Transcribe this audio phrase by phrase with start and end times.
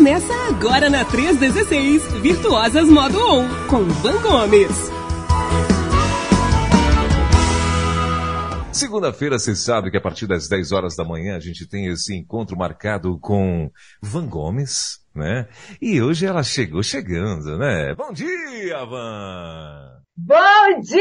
[0.00, 4.90] Começa agora na 316, Virtuosas Modo On, com Van Gomes.
[8.72, 12.16] Segunda-feira, você sabe que a partir das 10 horas da manhã a gente tem esse
[12.16, 15.46] encontro marcado com Van Gomes, né?
[15.82, 17.94] E hoje ela chegou chegando, né?
[17.94, 19.89] Bom dia, Van!
[20.22, 21.00] Bom dia,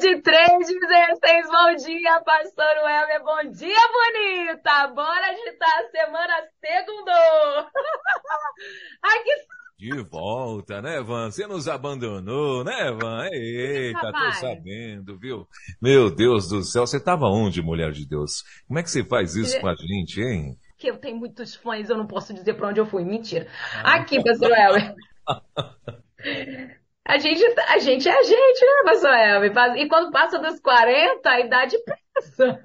[0.00, 4.88] Rede 316, bom dia, Pastor Welber, bom dia, bonita!
[4.88, 7.70] Bora agitar a semana segundou!
[9.04, 9.30] Ai, que
[9.78, 11.30] de volta, né, Van?
[11.30, 13.28] Você nos abandonou, né, Van?
[13.30, 15.46] Eita, tô sabendo, viu?
[15.80, 18.42] Meu Deus do céu, você tava onde, mulher de Deus?
[18.66, 20.58] Como é que você faz isso com a gente, hein?
[20.76, 23.04] Que eu tenho muitos fãs, eu não posso dizer pra onde eu fui.
[23.04, 23.46] Mentira.
[23.84, 24.94] Aqui, Pastor Elber.
[27.08, 29.76] A gente, a gente é a gente, né, Pastor Elber?
[29.76, 32.60] E quando passa dos 40, a idade passa.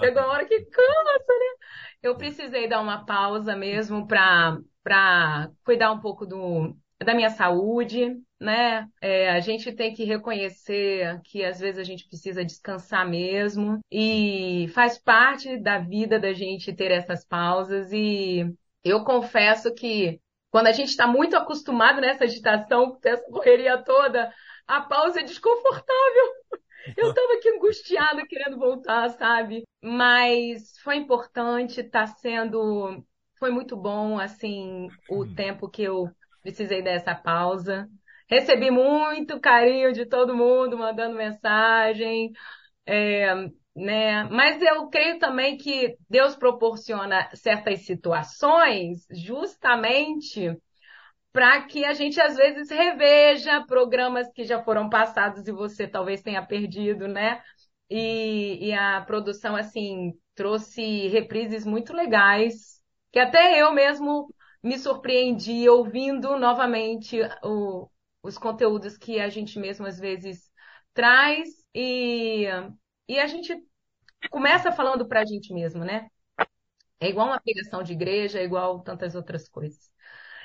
[0.00, 1.66] Chegou a hora que cansa, né?
[2.02, 8.16] Eu precisei dar uma pausa mesmo para para cuidar um pouco do, da minha saúde,
[8.40, 8.86] né?
[9.02, 14.66] É, a gente tem que reconhecer que às vezes a gente precisa descansar mesmo e
[14.72, 18.46] faz parte da vida da gente ter essas pausas e
[18.82, 20.20] eu confesso que
[20.50, 24.32] quando a gente está muito acostumado nessa agitação, essa correria toda,
[24.66, 26.24] a pausa é desconfortável.
[26.96, 29.64] Eu estava aqui angustiada, querendo voltar, sabe?
[29.82, 33.04] Mas foi importante, está sendo
[33.38, 35.34] foi muito bom, assim, o uhum.
[35.34, 36.10] tempo que eu
[36.42, 37.88] precisei dessa pausa.
[38.28, 42.32] Recebi muito carinho de todo mundo mandando mensagem,
[42.84, 43.32] é,
[43.78, 44.24] né?
[44.24, 50.56] Mas eu creio também que Deus proporciona certas situações justamente
[51.32, 56.22] para que a gente às vezes reveja programas que já foram passados e você talvez
[56.22, 57.42] tenha perdido, né?
[57.90, 62.78] E, e a produção assim trouxe reprises muito legais
[63.12, 64.32] que até eu mesmo
[64.62, 67.88] me surpreendi ouvindo novamente o,
[68.22, 70.50] os conteúdos que a gente mesmo às vezes
[70.92, 72.46] traz e,
[73.08, 73.56] e a gente
[74.30, 76.08] começa falando para a gente mesmo, né?
[77.00, 79.90] É igual uma pregação de igreja, é igual tantas outras coisas.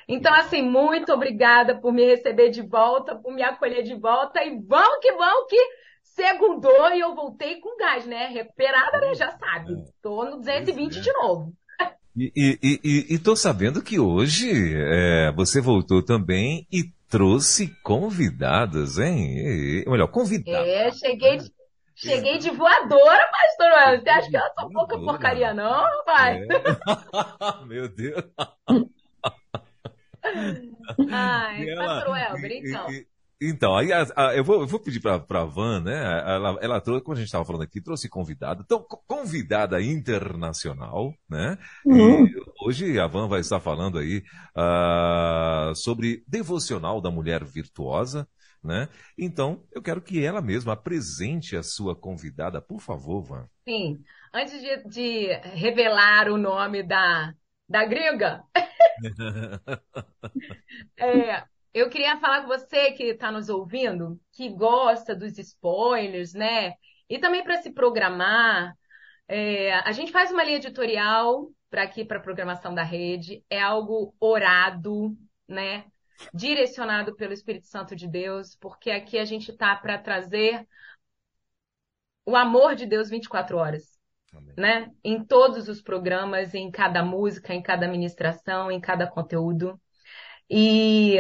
[0.08, 4.60] Então, assim, muito obrigada por me receber de volta, por me acolher de volta e
[4.62, 5.58] vamos que vamos que
[6.04, 8.28] segundou e eu voltei com gás, né?
[8.28, 9.16] Recuperada, né?
[9.16, 9.74] Já sabe.
[9.74, 9.86] É.
[10.02, 11.54] Tô no 220 de novo.
[12.16, 19.00] E, e, e, e tô sabendo que hoje é, você voltou também e trouxe convidadas,
[19.00, 19.36] hein?
[19.38, 20.68] E, melhor, convidadas.
[20.68, 21.53] É, cheguei de,
[22.04, 24.00] cheguei de voadora, pastor.
[24.00, 26.42] Você acha que eu sou pouca porcaria, não, rapaz?
[26.42, 26.48] É.
[27.66, 28.24] Meu Deus.
[31.12, 32.88] Ai, ela, pastor Elber, então.
[33.46, 36.24] Então, aí a, a, eu, vou, eu vou pedir para a Van, né?
[36.26, 38.62] Ela, ela trouxe, como a gente estava falando aqui, trouxe convidada.
[38.64, 41.58] Então, convidada internacional, né?
[41.86, 42.26] Uhum.
[42.26, 44.24] E hoje a Van vai estar falando aí
[44.56, 48.26] uh, sobre devocional da mulher virtuosa,
[48.64, 48.88] né?
[49.18, 53.48] Então, eu quero que ela mesma apresente a sua convidada, por favor, Van.
[53.68, 54.02] Sim.
[54.34, 57.34] Antes de, de revelar o nome da,
[57.68, 58.44] da gringa,
[60.98, 61.44] é,
[61.74, 66.74] eu queria falar com você que está nos ouvindo, que gosta dos spoilers, né?
[67.10, 68.76] E também para se programar.
[69.28, 73.44] É, a gente faz uma linha editorial para aqui para a programação da rede.
[73.50, 75.16] É algo orado,
[75.48, 75.86] né?
[76.34, 80.68] Direcionado pelo Espírito Santo de Deus, porque aqui a gente está para trazer
[82.26, 84.00] o amor de Deus 24 horas.
[84.34, 84.54] Amém.
[84.58, 84.92] Né?
[85.04, 89.80] Em todos os programas, em cada música, em cada ministração, em cada conteúdo.
[90.50, 91.18] E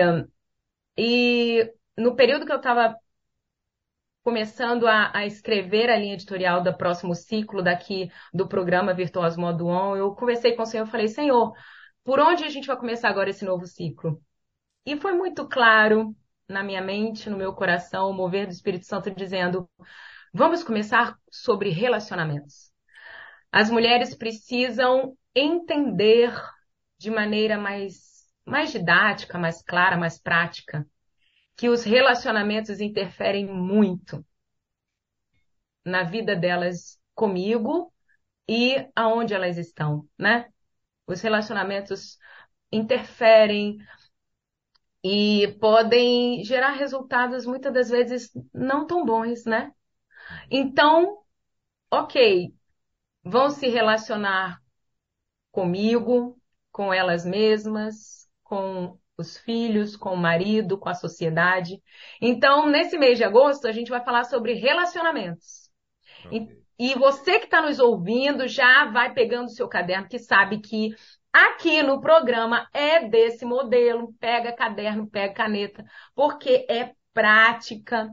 [0.98, 2.96] e no período que eu estava
[4.24, 9.68] começando a, a, escrever a linha editorial do próximo ciclo daqui do programa Virtuoso Modo
[9.68, 11.54] On, eu conversei com o Senhor e falei, Senhor,
[12.04, 14.22] por onde a gente vai começar agora esse novo ciclo?
[14.86, 16.16] E foi muito claro
[16.48, 19.70] na minha mente, no meu coração, o mover do Espírito Santo dizendo,
[20.34, 22.72] vamos começar sobre relacionamentos.
[23.52, 26.34] As mulheres precisam entender
[26.98, 28.13] de maneira mais
[28.46, 30.86] mais didática, mais clara, mais prática,
[31.56, 34.25] que os relacionamentos interferem muito
[35.86, 37.94] na vida delas comigo
[38.48, 40.50] e aonde elas estão, né?
[41.07, 42.18] Os relacionamentos
[42.72, 43.78] interferem
[45.04, 49.72] e podem gerar resultados muitas das vezes não tão bons, né?
[50.50, 51.18] Então,
[51.92, 52.54] ok,
[53.24, 54.62] vão se relacionar
[55.52, 56.40] comigo,
[56.72, 61.82] com elas mesmas, com os filhos, com o marido, com a sociedade.
[62.20, 65.70] Então, nesse mês de agosto, a gente vai falar sobre relacionamentos.
[66.26, 66.64] Okay.
[66.80, 70.96] E você que está nos ouvindo já vai pegando o seu caderno, que sabe que
[71.33, 74.13] aqui no programa é desse modelo.
[74.19, 75.83] Pega caderno, pega caneta,
[76.15, 78.09] porque é prática.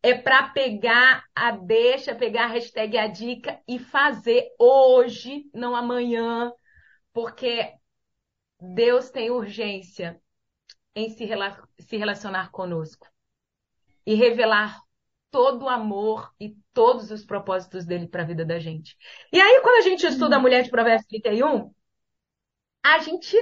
[0.00, 6.52] É para pegar a deixa, pegar a hashtag a dica e fazer hoje, não amanhã,
[7.12, 7.74] porque
[8.60, 10.20] Deus tem urgência
[10.94, 11.28] em se,
[11.80, 13.08] se relacionar conosco
[14.06, 14.80] e revelar
[15.30, 18.96] todo o amor e todos os propósitos dele para a vida da gente.
[19.32, 21.74] E aí, quando a gente estuda a mulher de Provérbios 31,
[22.82, 23.36] a gente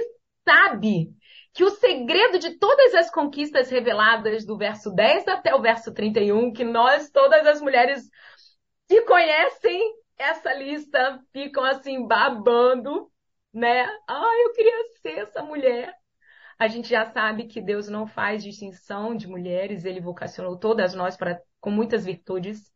[0.47, 1.09] sabe
[1.53, 6.53] que o segredo de todas as conquistas reveladas do verso 10 até o verso 31,
[6.53, 8.07] que nós, todas as mulheres
[8.87, 13.11] que conhecem essa lista, ficam assim babando,
[13.53, 13.85] né?
[14.07, 15.93] Ai, eu queria ser essa mulher.
[16.59, 21.15] A gente já sabe que Deus não faz distinção de mulheres, ele vocacionou todas nós
[21.15, 22.71] para com muitas virtudes.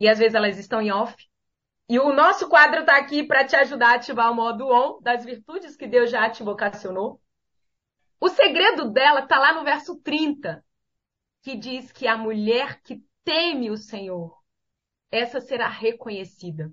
[0.00, 1.14] E às vezes elas estão em off.
[1.88, 5.24] E o nosso quadro está aqui para te ajudar a ativar o modo on das
[5.24, 7.20] virtudes que Deus já te vocacionou.
[8.20, 10.64] O segredo dela está lá no verso 30,
[11.42, 14.36] que diz que a mulher que teme o Senhor,
[15.10, 16.70] essa será reconhecida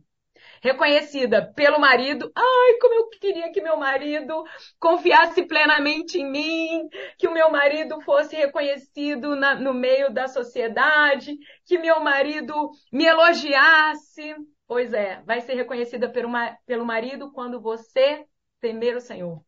[0.62, 2.32] reconhecida pelo marido.
[2.36, 4.44] Ai, como eu queria que meu marido
[4.80, 11.38] confiasse plenamente em mim, que o meu marido fosse reconhecido na, no meio da sociedade,
[11.66, 14.36] que meu marido me elogiasse.
[14.68, 18.26] Pois é, vai ser reconhecida pelo, marido quando você
[18.60, 19.46] temer o Senhor.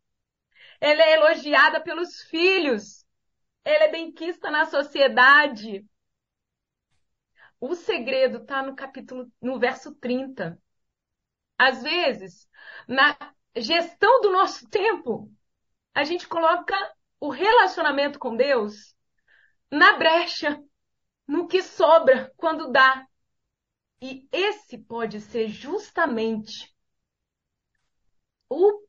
[0.80, 3.06] Ela é elogiada pelos filhos.
[3.66, 5.86] Ela é benquista na sociedade.
[7.60, 10.60] O segredo está no capítulo, no verso 30.
[11.58, 12.48] Às vezes,
[12.88, 13.18] na
[13.56, 15.32] gestão do nosso tempo,
[15.94, 16.76] a gente coloca
[17.20, 18.96] o relacionamento com Deus
[19.72, 20.64] na brecha,
[21.28, 23.08] no que sobra quando dá.
[24.02, 26.74] E esse pode ser justamente
[28.50, 28.82] o,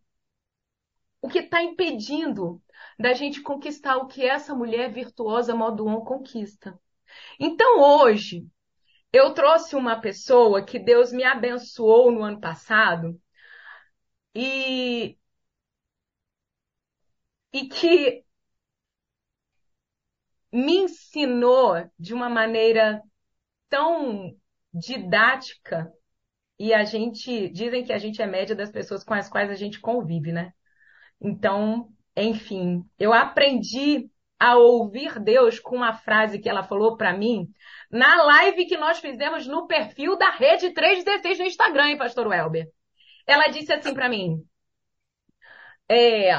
[1.22, 2.62] o que está impedindo
[2.98, 6.78] da gente conquistar o que essa mulher virtuosa modo on conquista.
[7.40, 8.46] Então hoje,
[9.12, 13.20] eu trouxe uma pessoa que Deus me abençoou no ano passado
[14.34, 15.18] e,
[17.52, 18.24] e que
[20.52, 23.02] me ensinou de uma maneira
[23.68, 24.36] tão
[24.72, 25.92] didática
[26.58, 29.54] e a gente dizem que a gente é média das pessoas com as quais a
[29.54, 30.52] gente convive, né?
[31.20, 37.48] Então, enfim, eu aprendi a ouvir Deus com uma frase que ela falou para mim
[37.90, 42.68] na live que nós fizemos no perfil da Rede 316 no Instagram, hein, pastor Welber?
[43.26, 44.42] Ela disse assim para mim,
[45.88, 46.30] é,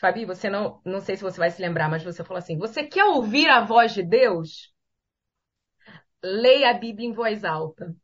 [0.00, 2.84] Fabi, você não, não sei se você vai se lembrar, mas você falou assim, você
[2.84, 4.73] quer ouvir a voz de Deus?
[6.26, 7.94] Leia a Bíblia em voz alta.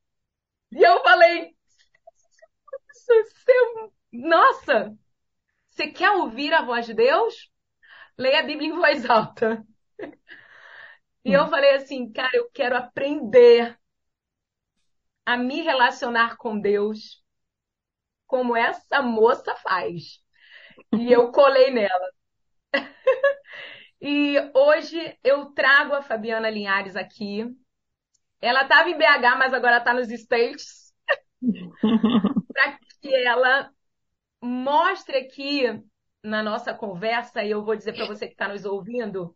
[0.71, 1.57] E eu falei,
[4.13, 4.95] nossa,
[5.71, 7.51] você quer ouvir a voz de Deus?
[8.19, 9.65] Leia a Bíblia em voz alta.
[11.25, 11.49] E eu hum.
[11.49, 13.79] falei assim, cara, eu quero aprender
[15.25, 17.25] a me relacionar com Deus
[18.27, 20.23] como essa moça faz.
[20.93, 22.11] E eu colei nela.
[24.01, 27.47] e hoje eu trago a Fabiana Linhares aqui.
[28.41, 30.93] Ela estava em BH, mas agora está nos States.
[32.53, 33.71] para que ela
[34.43, 35.63] mostre aqui
[36.23, 39.35] na nossa conversa, e eu vou dizer para você que está nos ouvindo,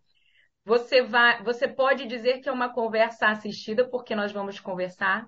[0.65, 5.27] você vai, você pode dizer que é uma conversa assistida, porque nós vamos conversar.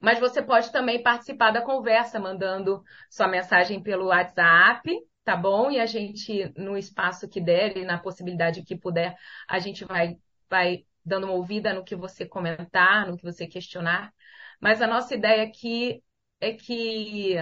[0.00, 4.88] Mas você pode também participar da conversa mandando sua mensagem pelo WhatsApp,
[5.24, 5.70] tá bom?
[5.70, 9.16] E a gente, no espaço que der e na possibilidade que puder,
[9.48, 10.16] a gente vai,
[10.48, 14.12] vai dando uma ouvida no que você comentar, no que você questionar.
[14.60, 16.02] Mas a nossa ideia aqui
[16.40, 17.36] é que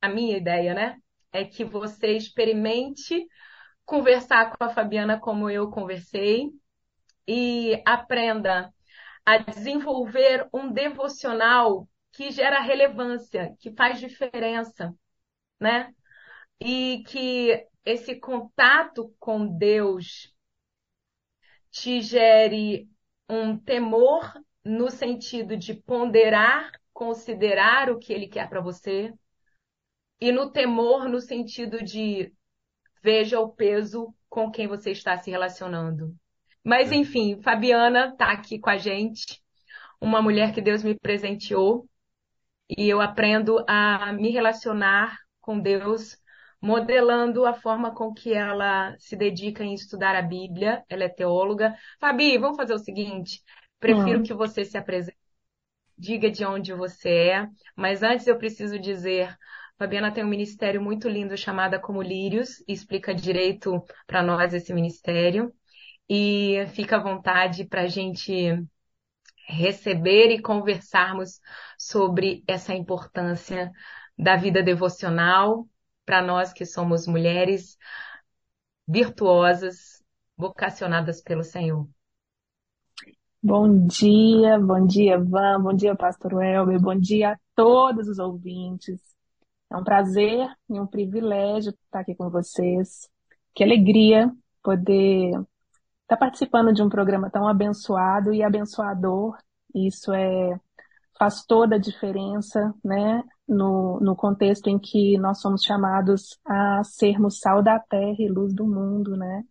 [0.00, 0.98] a minha ideia, né?
[1.32, 3.26] É que você experimente
[3.84, 6.50] conversar com a Fabiana como eu conversei
[7.26, 8.72] e aprenda
[9.24, 14.94] a desenvolver um devocional que gera relevância, que faz diferença,
[15.60, 15.94] né?
[16.60, 20.32] E que esse contato com Deus
[21.70, 22.88] te gere
[23.28, 24.32] um temor
[24.64, 29.12] no sentido de ponderar, considerar o que ele quer para você,
[30.20, 32.32] e no temor no sentido de
[33.02, 36.14] veja o peso com quem você está se relacionando.
[36.62, 36.96] Mas, é.
[36.96, 39.42] enfim, Fabiana está aqui com a gente,
[40.00, 41.88] uma mulher que Deus me presenteou,
[42.68, 46.19] e eu aprendo a me relacionar com Deus
[46.60, 50.84] modelando a forma com que ela se dedica em estudar a Bíblia.
[50.88, 51.74] Ela é teóloga.
[52.00, 53.42] Fabi, vamos fazer o seguinte:
[53.78, 54.22] prefiro hum.
[54.22, 55.20] que você se apresente
[56.00, 57.48] diga de onde você é.
[57.76, 59.36] Mas antes eu preciso dizer,
[59.78, 64.72] Fabiana tem um ministério muito lindo chamado Como Lírios, e explica direito para nós esse
[64.72, 65.52] ministério.
[66.08, 68.64] E fica à vontade para a gente
[69.46, 71.40] receber e conversarmos
[71.78, 73.70] sobre essa importância
[74.18, 75.66] da vida devocional
[76.10, 77.78] para nós que somos mulheres
[78.84, 80.02] virtuosas,
[80.36, 81.88] vocacionadas pelo Senhor.
[83.40, 89.00] Bom dia, bom dia, Van, bom dia, Pastor Welber, bom dia a todos os ouvintes.
[89.70, 93.08] É um prazer e um privilégio estar aqui com vocês.
[93.54, 94.32] Que alegria
[94.64, 95.30] poder
[96.02, 99.38] estar participando de um programa tão abençoado e abençoador.
[99.72, 100.58] Isso é
[101.16, 107.40] faz toda a diferença, né, no, no contexto em que nós somos chamados a sermos
[107.40, 109.44] sal da terra e luz do mundo, né?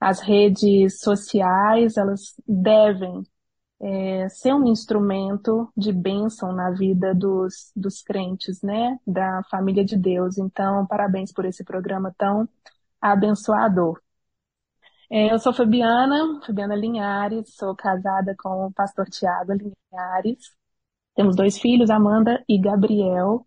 [0.00, 3.24] As redes sociais, elas devem
[3.80, 8.98] é, ser um instrumento de bênção na vida dos, dos crentes, né?
[9.06, 10.38] Da família de Deus.
[10.38, 12.48] Então, parabéns por esse programa tão
[13.00, 14.00] abençoador.
[15.10, 20.57] É, eu sou Fabiana, Fabiana Linhares, sou casada com o pastor Tiago Linhares.
[21.18, 23.44] Temos dois filhos, Amanda e Gabriel.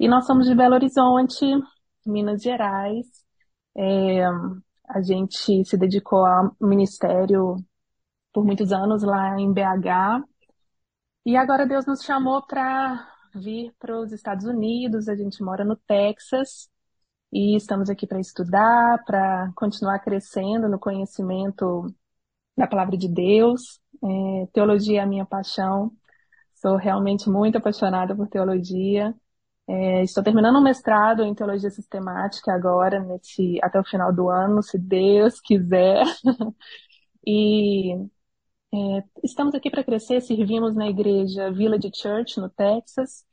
[0.00, 1.44] E nós somos de Belo Horizonte,
[2.06, 3.04] Minas Gerais.
[3.76, 4.24] É,
[4.88, 7.56] a gente se dedicou ao ministério
[8.32, 10.24] por muitos anos lá em BH.
[11.26, 15.06] E agora Deus nos chamou para vir para os Estados Unidos.
[15.06, 16.70] A gente mora no Texas
[17.30, 21.94] e estamos aqui para estudar, para continuar crescendo no conhecimento
[22.56, 23.82] da palavra de Deus.
[24.02, 25.92] É, teologia é a minha paixão.
[26.62, 29.12] Sou realmente muito apaixonada por teologia.
[29.68, 34.62] É, estou terminando um mestrado em teologia sistemática agora, nesse, até o final do ano,
[34.62, 36.04] se Deus quiser.
[37.26, 37.94] e
[38.74, 43.24] é, estamos aqui para crescer, servimos na igreja Village Church, no Texas.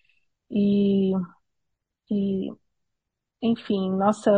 [0.52, 1.14] E,
[2.10, 2.50] e
[3.42, 4.32] enfim, nossa,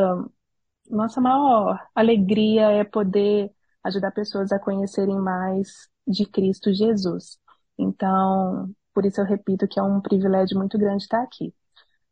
[0.89, 3.51] nossa maior alegria é poder
[3.83, 7.39] ajudar pessoas a conhecerem mais de Cristo Jesus.
[7.77, 11.53] Então, por isso eu repito que é um privilégio muito grande estar aqui.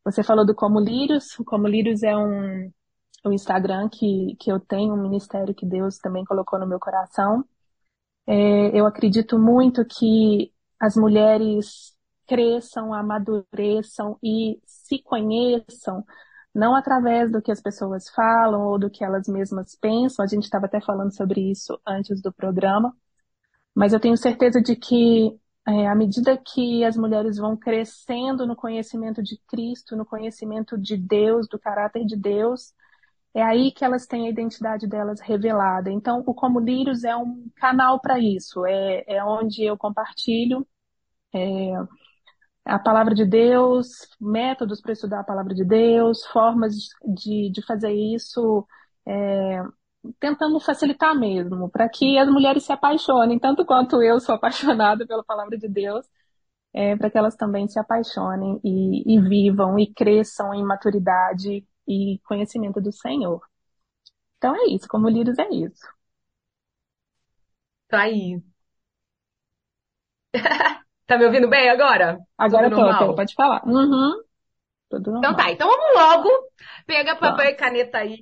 [0.03, 1.37] Você falou do Como Lírios.
[1.39, 2.71] O Como Lírios é um,
[3.25, 7.43] um Instagram que, que eu tenho, um ministério que Deus também colocou no meu coração.
[8.27, 11.95] É, eu acredito muito que as mulheres
[12.27, 16.05] cresçam, amadureçam e se conheçam,
[16.53, 20.23] não através do que as pessoas falam ou do que elas mesmas pensam.
[20.23, 22.95] A gente estava até falando sobre isso antes do programa.
[23.75, 28.55] Mas eu tenho certeza de que é, à medida que as mulheres vão crescendo no
[28.55, 32.73] conhecimento de Cristo, no conhecimento de Deus, do caráter de Deus,
[33.33, 35.91] é aí que elas têm a identidade delas revelada.
[35.91, 40.67] Então, o Como Lírios é um canal para isso, é, é onde eu compartilho
[41.33, 41.73] é,
[42.65, 43.87] a palavra de Deus,
[44.19, 46.75] métodos para estudar a palavra de Deus, formas
[47.15, 48.65] de, de fazer isso
[49.07, 49.63] é,
[50.19, 55.23] tentando facilitar mesmo, para que as mulheres se apaixonem, tanto quanto eu sou apaixonada pela
[55.23, 56.05] palavra de Deus,
[56.73, 62.19] é, para que elas também se apaixonem e, e, vivam e cresçam em maturidade e
[62.25, 63.41] conhecimento do Senhor.
[64.37, 65.85] Então é isso, como líderes é isso.
[67.87, 68.41] Tá aí.
[71.07, 72.19] tá me ouvindo bem agora?
[72.37, 73.63] Agora Tudo tô, pode falar.
[73.65, 74.21] Uhum.
[74.89, 75.31] Tudo normal.
[75.31, 76.29] Então tá, então vamos logo.
[76.85, 77.51] Pega papel tá.
[77.51, 78.21] e caneta aí.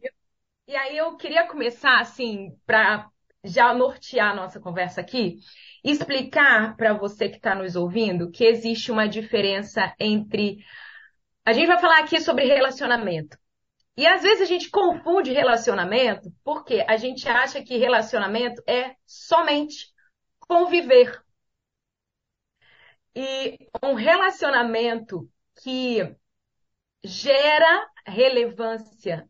[0.67, 3.09] E aí eu queria começar, assim, para
[3.43, 5.37] já nortear a nossa conversa aqui,
[5.81, 10.57] explicar para você que está nos ouvindo que existe uma diferença entre.
[11.45, 13.37] A gente vai falar aqui sobre relacionamento.
[13.95, 19.87] E às vezes a gente confunde relacionamento porque a gente acha que relacionamento é somente
[20.39, 21.23] conviver.
[23.15, 25.29] E um relacionamento
[25.63, 26.13] que
[27.03, 29.27] gera relevância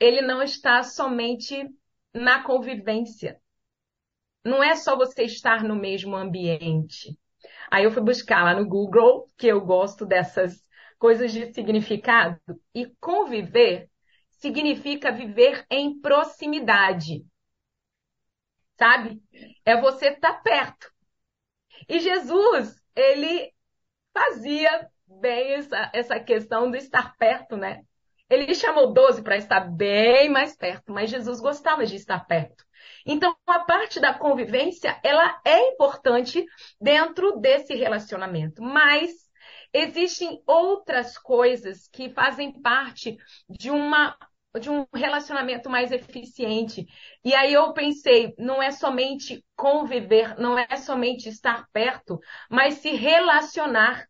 [0.00, 1.68] ele não está somente
[2.14, 3.40] na convivência.
[4.44, 7.18] Não é só você estar no mesmo ambiente.
[7.70, 10.64] Aí eu fui buscar lá no Google, que eu gosto dessas
[10.98, 12.40] coisas de significado,
[12.74, 13.90] e conviver
[14.30, 17.24] significa viver em proximidade.
[18.78, 19.20] Sabe?
[19.64, 20.90] É você estar perto.
[21.88, 23.52] E Jesus, ele
[24.12, 27.82] fazia bem essa, essa questão do estar perto, né?
[28.28, 32.64] Ele chamou 12 para estar bem mais perto, mas Jesus gostava de estar perto.
[33.06, 36.44] Então, a parte da convivência, ela é importante
[36.80, 39.10] dentro desse relacionamento, mas
[39.72, 43.16] existem outras coisas que fazem parte
[43.48, 44.16] de uma
[44.58, 46.86] de um relacionamento mais eficiente.
[47.24, 52.18] E aí eu pensei, não é somente conviver, não é somente estar perto,
[52.50, 54.06] mas se relacionar.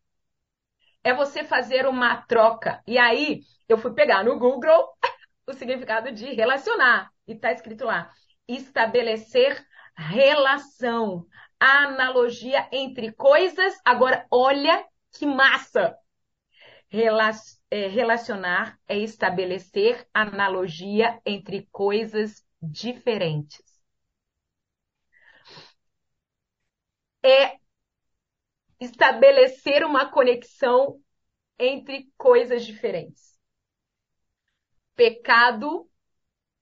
[1.03, 2.81] É você fazer uma troca.
[2.87, 4.87] E aí eu fui pegar no Google
[5.47, 7.11] o significado de relacionar.
[7.27, 8.11] E está escrito lá:
[8.47, 9.65] estabelecer
[9.95, 11.25] relação,
[11.59, 13.75] analogia entre coisas.
[13.85, 15.95] Agora, olha que massa!
[17.71, 23.63] é, relacionar é estabelecer analogia entre coisas diferentes.
[27.23, 27.59] É
[28.79, 31.01] estabelecer uma conexão
[31.57, 33.37] entre coisas diferentes.
[34.95, 35.89] Pecado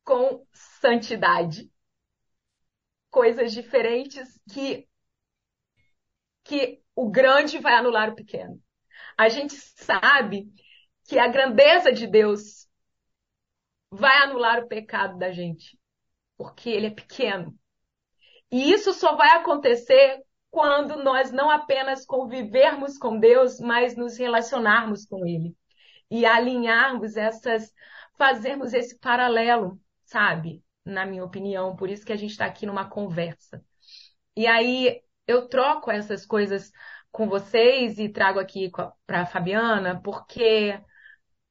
[0.04, 1.72] com santidade.
[3.10, 4.88] Coisas diferentes que
[6.44, 8.62] que o grande vai anular o pequeno.
[9.18, 10.48] A gente sabe
[11.04, 12.68] que a grandeza de Deus
[13.92, 15.78] vai anular o pecado da gente,
[16.38, 17.54] porque ele é pequeno.
[18.50, 25.06] E isso só vai acontecer quando nós não apenas convivermos com Deus, mas nos relacionarmos
[25.06, 25.56] com Ele.
[26.10, 27.74] E alinharmos essas,
[28.18, 30.64] fazermos esse paralelo, sabe?
[30.86, 33.64] Na minha opinião, por isso que a gente está aqui numa conversa.
[34.36, 36.72] E aí eu troco essas coisas
[37.12, 38.72] com vocês e trago aqui
[39.06, 40.80] para a Fabiana, porque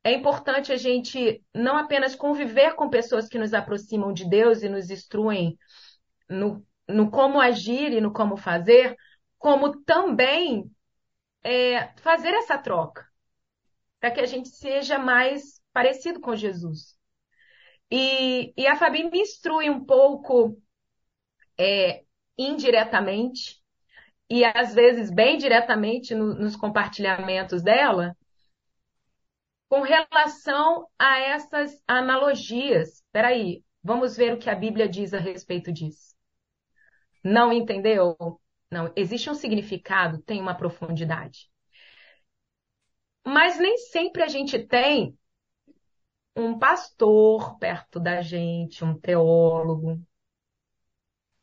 [0.04, 4.68] é importante a gente não apenas conviver com pessoas que nos aproximam de Deus e
[4.68, 5.58] nos instruem
[6.28, 8.96] no, no como agir e no como fazer,
[9.38, 10.70] como também
[11.42, 13.06] é, fazer essa troca,
[14.00, 16.96] para que a gente seja mais parecido com Jesus.
[17.90, 20.60] E, e a Fabi me instrui um pouco
[21.58, 22.04] é,
[22.36, 23.60] indiretamente,
[24.28, 28.16] e às vezes bem diretamente no, nos compartilhamentos dela,
[29.68, 32.94] com relação a essas analogias.
[32.94, 36.15] Espera aí, vamos ver o que a Bíblia diz a respeito disso.
[37.26, 38.16] Não entendeu?
[38.70, 41.50] Não, existe um significado, tem uma profundidade.
[43.26, 45.18] Mas nem sempre a gente tem
[46.36, 50.00] um pastor perto da gente, um teólogo.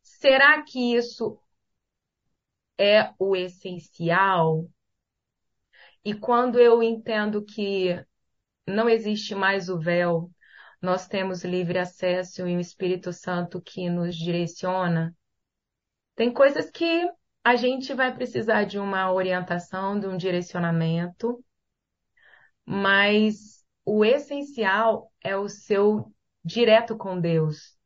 [0.00, 1.38] Será que isso
[2.78, 4.66] é o essencial?
[6.02, 8.02] E quando eu entendo que
[8.66, 10.30] não existe mais o véu,
[10.80, 15.14] nós temos livre acesso e o Espírito Santo que nos direciona.
[16.16, 17.08] Tem coisas que
[17.44, 21.44] a gente vai precisar de uma orientação, de um direcionamento,
[22.64, 26.12] mas o essencial é o seu
[26.44, 27.76] direto com Deus.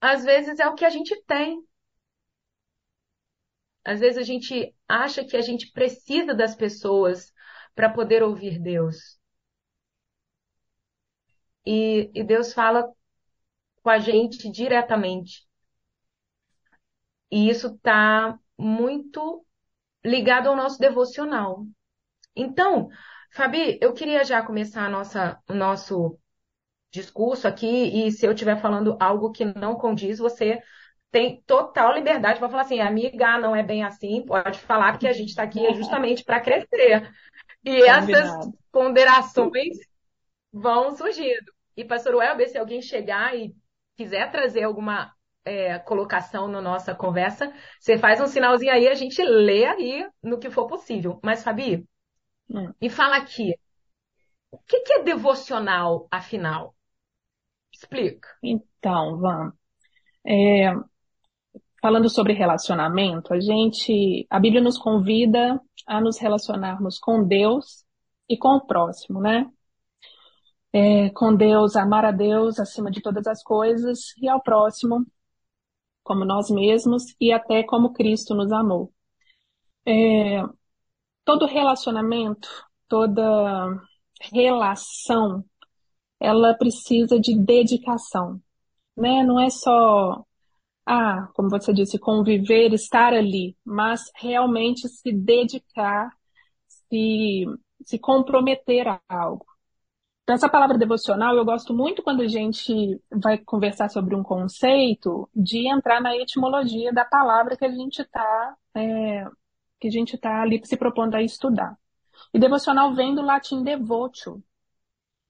[0.00, 1.62] Às vezes é o que a gente tem.
[3.84, 7.32] Às vezes a gente acha que a gente precisa das pessoas
[7.74, 9.18] para poder ouvir Deus.
[11.66, 12.86] E, e Deus fala
[13.82, 15.49] com a gente diretamente.
[17.30, 19.44] E isso está muito
[20.04, 21.64] ligado ao nosso devocional.
[22.34, 22.88] Então,
[23.32, 26.18] Fabi, eu queria já começar a nossa, o nosso
[26.90, 30.60] discurso aqui, e se eu estiver falando algo que não condiz, você
[31.10, 35.12] tem total liberdade para falar assim, amiga, não é bem assim, pode falar, porque a
[35.12, 37.12] gente está aqui justamente para crescer.
[37.64, 38.12] E Combinado.
[38.12, 39.76] essas ponderações
[40.52, 41.52] vão surgindo.
[41.76, 43.54] E, pastor Welber, se alguém chegar e
[43.96, 45.12] quiser trazer alguma
[45.50, 50.38] é, colocação na nossa conversa, você faz um sinalzinho aí, a gente lê aí no
[50.38, 51.18] que for possível.
[51.24, 51.84] Mas, Fabi,
[52.48, 52.72] hum.
[52.80, 53.52] me fala aqui,
[54.52, 56.72] o que, que é devocional, afinal?
[57.72, 58.28] Explica.
[58.40, 59.52] Então, Van,
[60.24, 60.72] é,
[61.82, 67.84] falando sobre relacionamento, a gente, a Bíblia nos convida a nos relacionarmos com Deus
[68.28, 69.50] e com o próximo, né?
[70.72, 75.04] É, com Deus, amar a Deus acima de todas as coisas e ao próximo
[76.02, 78.92] como nós mesmos e até como Cristo nos amou.
[79.86, 80.42] É,
[81.24, 82.48] todo relacionamento,
[82.88, 83.80] toda
[84.32, 85.44] relação,
[86.20, 88.40] ela precisa de dedicação,
[88.96, 89.22] né?
[89.24, 90.24] Não é só
[90.86, 96.10] ah, como você disse, conviver, estar ali, mas realmente se dedicar,
[96.66, 97.44] se,
[97.84, 99.46] se comprometer a algo.
[100.30, 105.28] Então, essa palavra devocional, eu gosto muito quando a gente vai conversar sobre um conceito,
[105.34, 109.24] de entrar na etimologia da palavra que a gente está é,
[109.80, 111.76] que a gente está ali se propondo a estudar.
[112.32, 114.40] E devocional vem do latim devotio,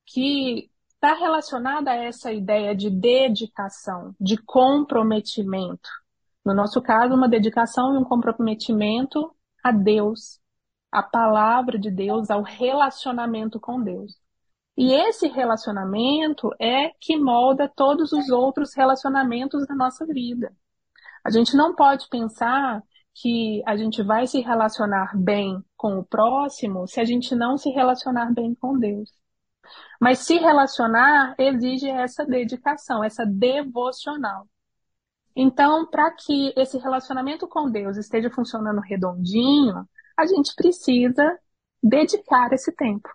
[0.05, 5.89] que está relacionada a essa ideia de dedicação, de comprometimento.
[6.45, 9.35] No nosso caso, uma dedicação e um comprometimento
[9.65, 10.39] a Deus,
[10.93, 14.20] à palavra de Deus, ao relacionamento com Deus.
[14.81, 20.57] E esse relacionamento é que molda todos os outros relacionamentos da nossa vida.
[21.23, 22.83] A gente não pode pensar
[23.15, 27.69] que a gente vai se relacionar bem com o próximo se a gente não se
[27.69, 29.11] relacionar bem com Deus.
[30.01, 34.49] Mas se relacionar exige essa dedicação, essa devocional.
[35.37, 41.39] Então, para que esse relacionamento com Deus esteja funcionando redondinho, a gente precisa
[41.83, 43.11] dedicar esse tempo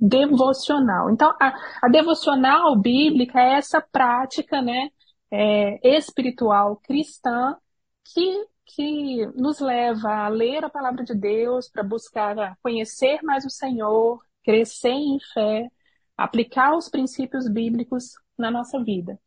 [0.00, 1.10] devocional.
[1.10, 4.88] Então, a, a devocional bíblica é essa prática, né,
[5.30, 7.56] é, espiritual cristã
[8.04, 13.50] que, que nos leva a ler a palavra de Deus, para buscar conhecer mais o
[13.50, 15.68] Senhor, crescer em fé,
[16.16, 19.18] aplicar os princípios bíblicos na nossa vida.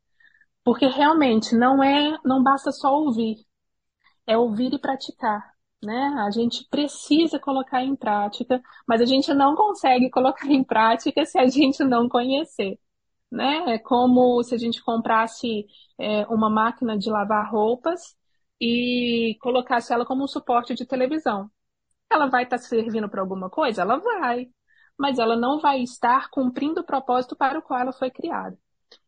[0.63, 3.37] Porque realmente não é, não basta só ouvir,
[4.25, 5.52] é ouvir e praticar
[5.85, 6.15] né?
[6.25, 11.37] A gente precisa colocar em prática, mas a gente não consegue colocar em prática se
[11.39, 12.79] a gente não conhecer,
[13.31, 13.75] né?
[13.75, 15.65] É como se a gente comprasse
[15.99, 18.15] é, uma máquina de lavar roupas
[18.61, 21.49] e colocasse ela como um suporte de televisão.
[22.11, 23.81] Ela vai estar tá servindo para alguma coisa?
[23.81, 24.49] Ela vai,
[24.97, 28.57] mas ela não vai estar cumprindo o propósito para o qual ela foi criada.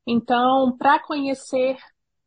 [0.08, 1.78] Então, para conhecer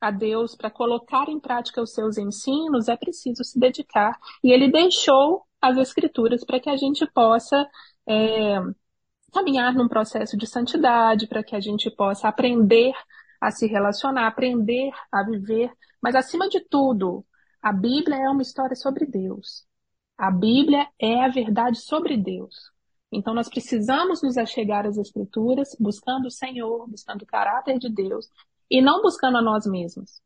[0.01, 4.19] a Deus, para colocar em prática os seus ensinos, é preciso se dedicar.
[4.43, 7.69] E ele deixou as Escrituras para que a gente possa
[8.07, 8.61] é,
[9.33, 12.93] caminhar num processo de santidade, para que a gente possa aprender
[13.41, 15.73] a se relacionar, aprender a viver.
[16.01, 17.25] Mas, acima de tudo,
[17.63, 19.67] a Bíblia é uma história sobre Deus.
[20.17, 22.55] A Bíblia é a verdade sobre Deus.
[23.11, 28.29] Então, nós precisamos nos achegar às Escrituras, buscando o Senhor, buscando o caráter de Deus,
[28.71, 30.21] e não buscando a nós mesmos.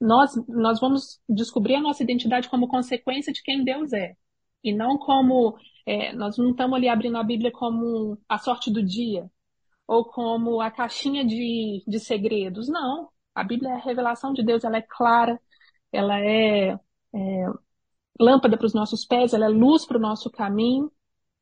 [0.00, 4.16] Nós, nós vamos descobrir a nossa identidade como consequência de quem Deus é.
[4.64, 5.56] E não como.
[5.86, 9.30] É, nós não estamos ali abrindo a Bíblia como a sorte do dia,
[9.86, 12.68] ou como a caixinha de, de segredos.
[12.68, 13.10] Não.
[13.34, 15.40] A Bíblia é a revelação de Deus, ela é clara,
[15.92, 16.78] ela é,
[17.14, 17.46] é
[18.20, 20.92] lâmpada para os nossos pés, ela é luz para o nosso caminho,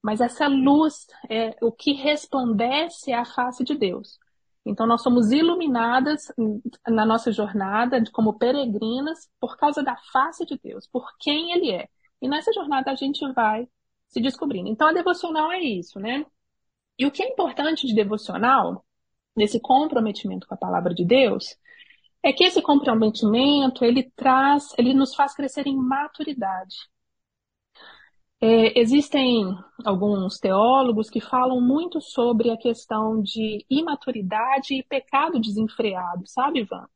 [0.02, 4.18] mas essa luz é o que resplandece a face de Deus.
[4.68, 6.32] Então, nós somos iluminadas
[6.86, 11.88] na nossa jornada como peregrinas por causa da face de Deus, por quem Ele é.
[12.20, 13.68] E nessa jornada a gente vai
[14.08, 14.68] se descobrindo.
[14.68, 16.24] Então, a devocional é isso, né?
[16.98, 18.84] E o que é importante de devocional,
[19.36, 21.56] nesse comprometimento com a palavra de Deus,
[22.22, 26.76] é que esse comprometimento ele traz, ele nos faz crescer em maturidade.
[28.40, 29.44] É, existem
[29.84, 36.86] alguns teólogos que falam muito sobre a questão de imaturidade e pecado desenfreado, sabe, Ivan?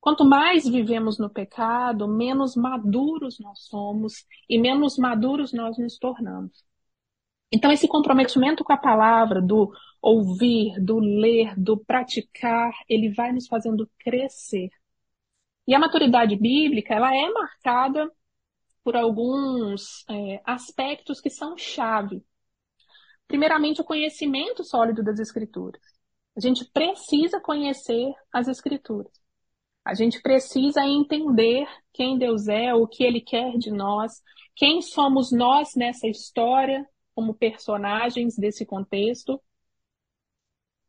[0.00, 6.64] Quanto mais vivemos no pecado, menos maduros nós somos e menos maduros nós nos tornamos.
[7.52, 13.46] Então, esse comprometimento com a palavra, do ouvir, do ler, do praticar, ele vai nos
[13.48, 14.70] fazendo crescer.
[15.66, 18.10] E a maturidade bíblica, ela é marcada
[18.88, 22.24] por alguns é, aspectos que são chave.
[23.26, 25.82] Primeiramente, o conhecimento sólido das Escrituras.
[26.34, 29.12] A gente precisa conhecer as Escrituras.
[29.84, 34.22] A gente precisa entender quem Deus é, o que Ele quer de nós,
[34.56, 36.82] quem somos nós nessa história,
[37.14, 39.38] como personagens desse contexto.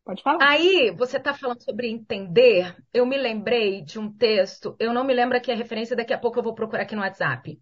[0.06, 0.38] Pode falar.
[0.42, 2.78] Aí, você está falando sobre entender.
[2.94, 6.18] Eu me lembrei de um texto, eu não me lembro aqui a referência, daqui a
[6.18, 7.60] pouco eu vou procurar aqui no WhatsApp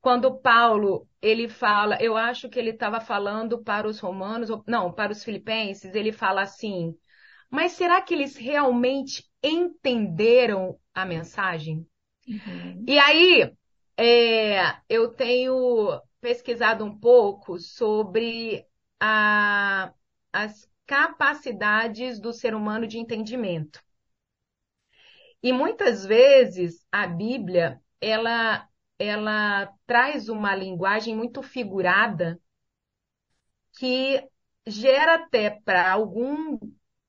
[0.00, 5.12] quando Paulo ele fala, eu acho que ele estava falando para os romanos, não, para
[5.12, 6.96] os filipenses, ele fala assim:
[7.50, 11.86] mas será que eles realmente entenderam a mensagem?
[12.26, 12.84] Uhum.
[12.86, 13.52] E aí
[13.96, 18.66] é, eu tenho pesquisado um pouco sobre
[18.98, 19.92] a,
[20.32, 23.82] as capacidades do ser humano de entendimento.
[25.42, 28.66] E muitas vezes a Bíblia ela
[29.02, 32.40] ela traz uma linguagem muito figurada
[33.78, 34.22] que
[34.66, 36.58] gera até para algum,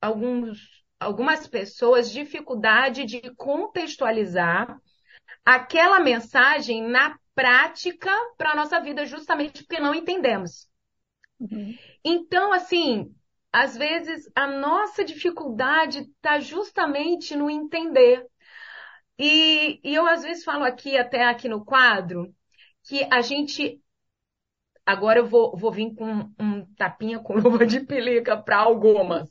[0.00, 4.80] alguns, algumas pessoas dificuldade de contextualizar
[5.44, 10.68] aquela mensagem na prática para a nossa vida, justamente porque não entendemos.
[11.38, 11.76] Uhum.
[12.04, 13.14] Então, assim,
[13.52, 18.26] às vezes a nossa dificuldade está justamente no entender.
[19.18, 22.34] E, e eu às vezes falo aqui, até aqui no quadro,
[22.84, 23.80] que a gente.
[24.86, 29.30] Agora eu vou, vou vir com um tapinha com luva de pelica para algumas.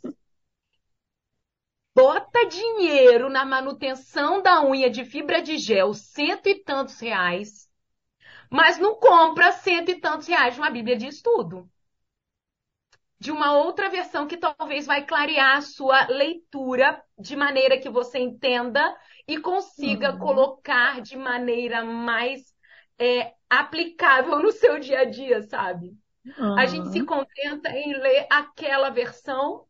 [1.95, 7.67] Bota dinheiro na manutenção da unha de fibra de gel, cento e tantos reais,
[8.51, 11.69] mas não compra cento e tantos reais de uma Bíblia de estudo.
[13.19, 18.19] de uma outra versão que talvez vai clarear a sua leitura de maneira que você
[18.19, 18.95] entenda
[19.27, 20.19] e consiga uhum.
[20.19, 22.53] colocar de maneira mais
[22.99, 25.97] é, aplicável no seu dia a dia, sabe?
[26.25, 26.57] Uhum.
[26.57, 29.65] A gente se contenta em ler aquela versão,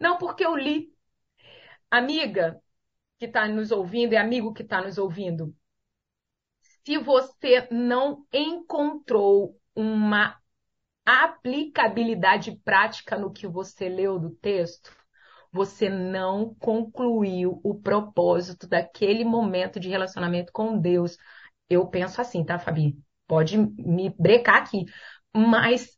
[0.00, 0.92] não porque eu li.
[1.90, 2.60] Amiga
[3.18, 5.54] que está nos ouvindo e amigo que está nos ouvindo,
[6.84, 10.38] se você não encontrou uma
[11.04, 14.94] aplicabilidade prática no que você leu do texto,
[15.54, 21.16] você não concluiu o propósito daquele momento de relacionamento com Deus.
[21.70, 22.98] Eu penso assim, tá, Fabi?
[23.28, 24.84] Pode me brecar aqui.
[25.32, 25.96] Mas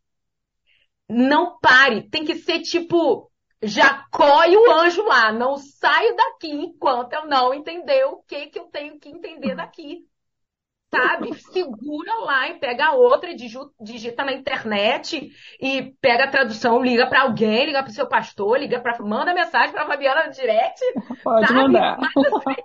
[1.09, 2.07] não pare.
[2.11, 5.33] Tem que ser tipo Jacó e o anjo lá.
[5.33, 10.07] Não saio daqui enquanto eu não entender o que, que eu tenho que entender daqui
[10.90, 11.35] sabe?
[11.35, 13.35] Segura lá e pega outra,
[13.81, 18.59] digita na internet e pega a tradução, liga para alguém, liga para o seu pastor,
[18.59, 20.81] liga para manda mensagem para Fabiana no direct.
[21.22, 21.61] Pode sabe?
[21.61, 21.99] mandar.
[21.99, 22.62] Assim,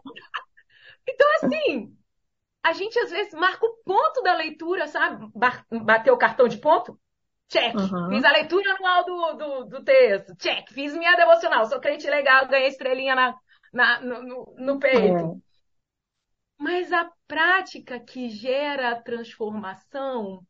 [1.07, 1.95] então assim,
[2.63, 5.27] a gente às vezes marca o ponto da leitura, sabe?
[5.83, 6.97] Bateu o cartão de ponto?
[7.49, 7.75] Check.
[7.75, 8.09] Uhum.
[8.09, 10.33] Fiz a leitura anual do, do, do, texto.
[10.37, 10.69] Check.
[10.71, 11.65] Fiz minha devocional.
[11.65, 13.35] Sou crente legal, ganhei estrelinha na,
[13.73, 15.41] na no, no, no peito.
[15.47, 15.50] É.
[16.61, 20.45] Mas a prática que gera a transformação,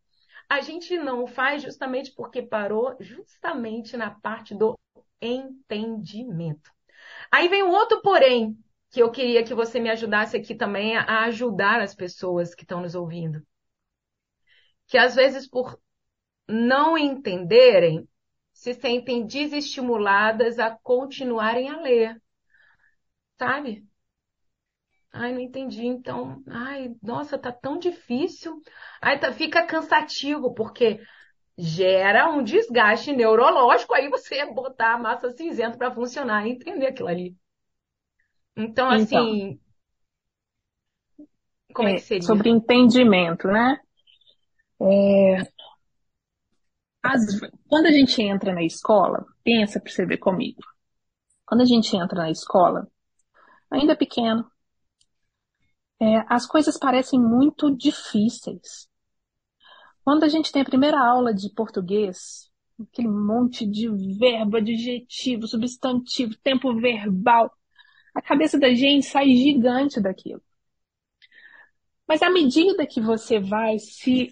[0.49, 4.77] a gente não faz justamente porque parou justamente na parte do
[5.21, 6.69] entendimento.
[7.31, 8.57] Aí vem um outro porém
[8.89, 12.81] que eu queria que você me ajudasse aqui também a ajudar as pessoas que estão
[12.81, 13.41] nos ouvindo.
[14.87, 15.79] Que às vezes por
[16.45, 18.05] não entenderem,
[18.51, 22.21] se sentem desestimuladas a continuarem a ler.
[23.39, 23.90] Sabe?
[25.13, 25.85] Ai, não entendi.
[25.85, 28.61] Então, ai, nossa, tá tão difícil.
[29.01, 31.01] Aí tá, fica cansativo, porque
[31.57, 37.09] gera um desgaste neurológico, aí você botar a massa cinzenta para funcionar e entender aquilo
[37.09, 37.35] ali.
[38.55, 39.49] Então, assim.
[39.49, 39.59] Então,
[41.73, 42.23] como é, é que seria?
[42.23, 43.77] Sobre entendimento, né?
[44.81, 45.43] É,
[47.03, 47.21] as,
[47.67, 50.61] quando a gente entra na escola, pensa para você ver comigo.
[51.45, 52.87] Quando a gente entra na escola,
[53.69, 54.49] ainda pequeno,
[56.01, 58.89] é, as coisas parecem muito difíceis.
[60.03, 62.49] Quando a gente tem a primeira aula de português,
[62.81, 63.87] aquele monte de
[64.17, 67.51] verbo, adjetivo, substantivo, tempo verbal,
[68.15, 70.41] a cabeça da gente sai gigante daquilo.
[72.07, 74.29] Mas à medida que você vai se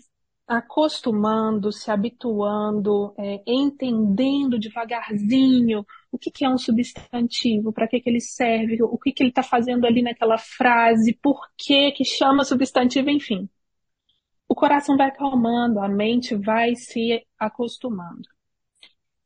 [0.47, 8.09] acostumando, se habituando, é, entendendo devagarzinho o que, que é um substantivo, para que, que
[8.09, 12.43] ele serve, o que, que ele está fazendo ali naquela frase, por que, que chama
[12.43, 13.47] substantivo, enfim.
[14.47, 18.27] O coração vai acalmando, a mente vai se acostumando.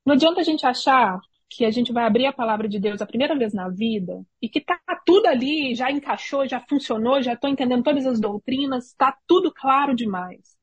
[0.06, 1.20] Não adianta a gente achar
[1.50, 4.50] que a gente vai abrir a palavra de Deus a primeira vez na vida e
[4.50, 9.18] que tá tudo ali, já encaixou, já funcionou, já estou entendendo todas as doutrinas, está
[9.28, 10.58] tudo claro demais.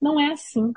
[0.00, 0.72] Não é assim.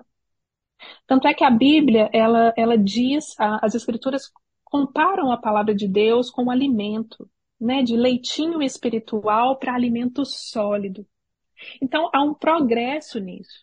[1.07, 4.31] Tanto é que a Bíblia, ela, ela diz, as escrituras
[4.71, 7.29] comparam a palavra de Deus com um alimento,
[7.59, 11.05] né, de leitinho espiritual para alimento sólido.
[11.81, 13.59] Então há um progresso nisso.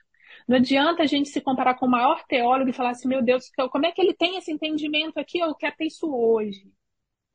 [0.47, 3.51] Não adianta a gente se comparar com o maior teólogo e falar assim, meu Deus,
[3.71, 5.39] como é que ele tem esse entendimento aqui?
[5.39, 6.71] Eu quero ter isso hoje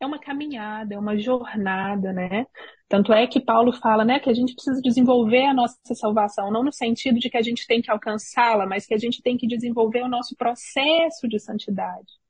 [0.03, 2.45] é uma caminhada, é uma jornada, né?
[2.88, 6.63] Tanto é que Paulo fala, né, que a gente precisa desenvolver a nossa salvação, não
[6.63, 9.47] no sentido de que a gente tem que alcançá-la, mas que a gente tem que
[9.47, 12.22] desenvolver o nosso processo de santidade.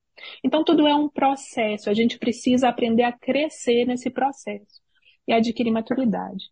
[0.44, 4.82] Então tudo é um processo, a gente precisa aprender a crescer nesse processo
[5.28, 6.52] e adquirir maturidade.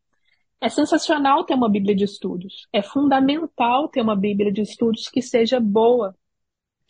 [0.59, 2.67] É sensacional ter uma Bíblia de estudos.
[2.71, 6.15] É fundamental ter uma Bíblia de estudos que seja boa,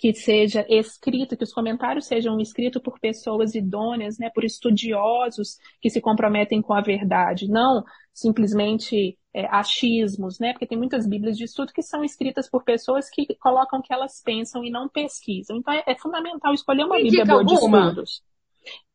[0.02, 5.92] que seja escrito, que os comentários sejam escritos por pessoas idôneas, né, por estudiosos que
[5.92, 11.44] se comprometem com a verdade, não simplesmente é, achismos, né, porque tem muitas bíblias de
[11.44, 15.58] estudo que são escritas por pessoas que colocam o que elas pensam e não pesquisam.
[15.58, 18.24] Então é, é fundamental escolher uma bíblia boa de estudos.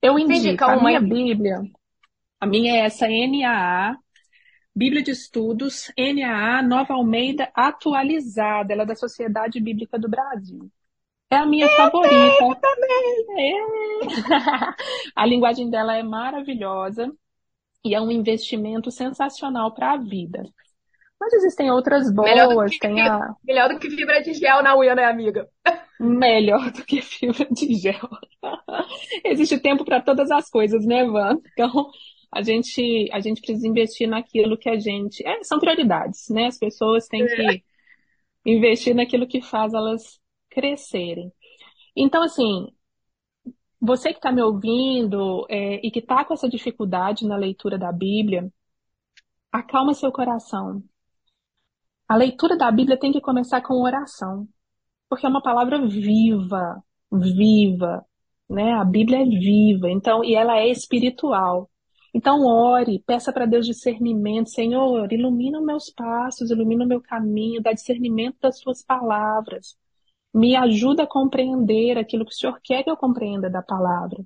[0.03, 1.63] Eu indico a minha bíblia,
[2.41, 3.97] a minha é essa NAA,
[4.75, 10.69] Bíblia de Estudos, NAA Nova Almeida atualizada, ela é da Sociedade Bíblica do Brasil.
[11.31, 12.61] É a minha eu favorita.
[12.61, 13.37] Também.
[13.39, 13.61] É.
[15.17, 17.13] a linguagem dela é maravilhosa
[17.85, 20.43] e é um investimento sensacional para a vida.
[21.19, 22.31] Mas existem outras boas.
[22.31, 23.35] Melhor do, que, tem a...
[23.43, 25.49] melhor do que fibra de gel na unha, né, amiga?
[25.99, 28.09] Melhor do que fibra de gel.
[29.25, 31.39] Existe tempo para todas as coisas, né, Van?
[31.53, 31.91] Então,
[32.31, 35.27] a gente, a gente precisa investir naquilo que a gente.
[35.27, 36.47] É, são prioridades, né?
[36.47, 37.27] As pessoas têm é.
[37.27, 37.63] que
[38.45, 40.21] investir naquilo que faz elas
[40.57, 41.31] crescerem.
[41.95, 42.69] Então, assim,
[43.81, 47.93] você que está me ouvindo é, e que está com essa dificuldade na leitura da
[47.93, 48.51] Bíblia,
[49.53, 50.83] acalma seu coração.
[52.09, 54.49] A leitura da Bíblia tem que começar com oração,
[55.09, 58.05] porque é uma palavra viva, viva,
[58.49, 58.73] né?
[58.75, 61.71] A Bíblia é viva, então e ela é espiritual.
[62.15, 67.73] Então ore, peça para Deus discernimento, Senhor, ilumina meus passos, ilumina o meu caminho, dá
[67.73, 69.77] discernimento das suas palavras.
[70.37, 74.23] Me ajuda a compreender aquilo que o Senhor quer que eu compreenda da palavra.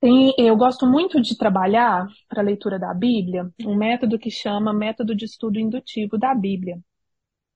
[0.00, 4.72] Tem, eu gosto muito de trabalhar para a leitura da Bíblia um método que chama
[4.72, 6.80] método de estudo indutivo da Bíblia.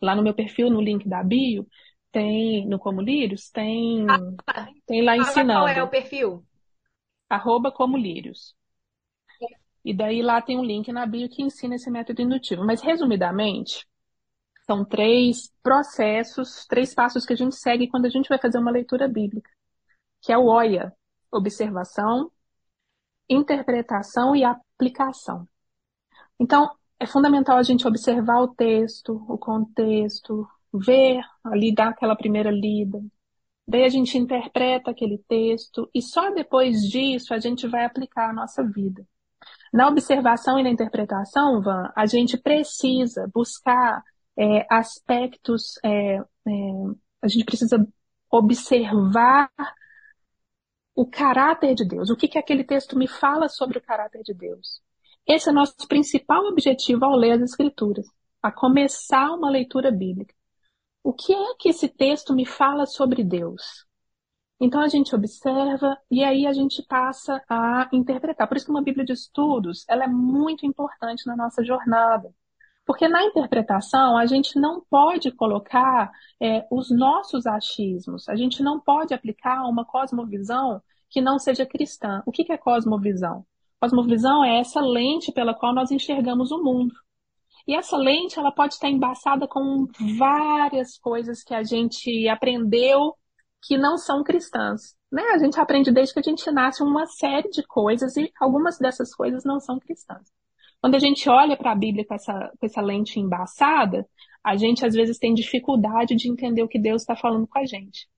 [0.00, 1.66] Lá no meu perfil, no link da bio,
[2.12, 4.06] tem, no Como Lírios, tem,
[4.46, 5.66] ah, tem lá ensinando.
[5.66, 6.44] Qual é o perfil?
[7.28, 8.54] Arroba Como Lírios.
[9.84, 12.64] E daí lá tem um link na bio que ensina esse método indutivo.
[12.64, 13.84] Mas, resumidamente,
[14.66, 18.70] são três processos, três passos que a gente segue quando a gente vai fazer uma
[18.70, 19.50] leitura bíblica,
[20.20, 20.92] que é o OIA,
[21.30, 22.30] observação,
[23.28, 25.48] interpretação e aplicação.
[26.38, 32.50] Então, é fundamental a gente observar o texto, o contexto, ver ali, dar aquela primeira
[32.50, 33.02] lida.
[33.66, 38.32] Daí a gente interpreta aquele texto e só depois disso a gente vai aplicar a
[38.32, 39.06] nossa vida.
[39.72, 44.02] Na observação e na interpretação, Van, a gente precisa buscar
[44.36, 46.22] é, aspectos, é, é,
[47.22, 47.86] a gente precisa
[48.30, 49.50] observar
[50.94, 52.10] o caráter de Deus.
[52.10, 54.80] O que, que aquele texto me fala sobre o caráter de Deus?
[55.26, 58.06] Esse é nosso principal objetivo ao ler as Escrituras,
[58.42, 60.34] a começar uma leitura bíblica.
[61.02, 63.86] O que é que esse texto me fala sobre Deus?
[64.60, 68.46] Então a gente observa e aí a gente passa a interpretar.
[68.46, 72.32] Por isso que uma Bíblia de estudos ela é muito importante na nossa jornada.
[72.84, 78.80] Porque na interpretação a gente não pode colocar é, os nossos achismos, a gente não
[78.80, 82.22] pode aplicar uma cosmovisão que não seja cristã.
[82.26, 83.44] O que é cosmovisão?
[83.80, 86.94] Cosmovisão é essa lente pela qual nós enxergamos o mundo.
[87.66, 89.86] E essa lente ela pode estar embaçada com
[90.18, 93.16] várias coisas que a gente aprendeu
[93.62, 94.96] que não são cristãs.
[95.10, 95.22] Né?
[95.34, 99.14] A gente aprende desde que a gente nasce uma série de coisas e algumas dessas
[99.14, 100.26] coisas não são cristãs.
[100.82, 104.04] Quando a gente olha para a Bíblia com essa, com essa lente embaçada,
[104.42, 107.64] a gente às vezes tem dificuldade de entender o que Deus está falando com a
[107.64, 108.08] gente.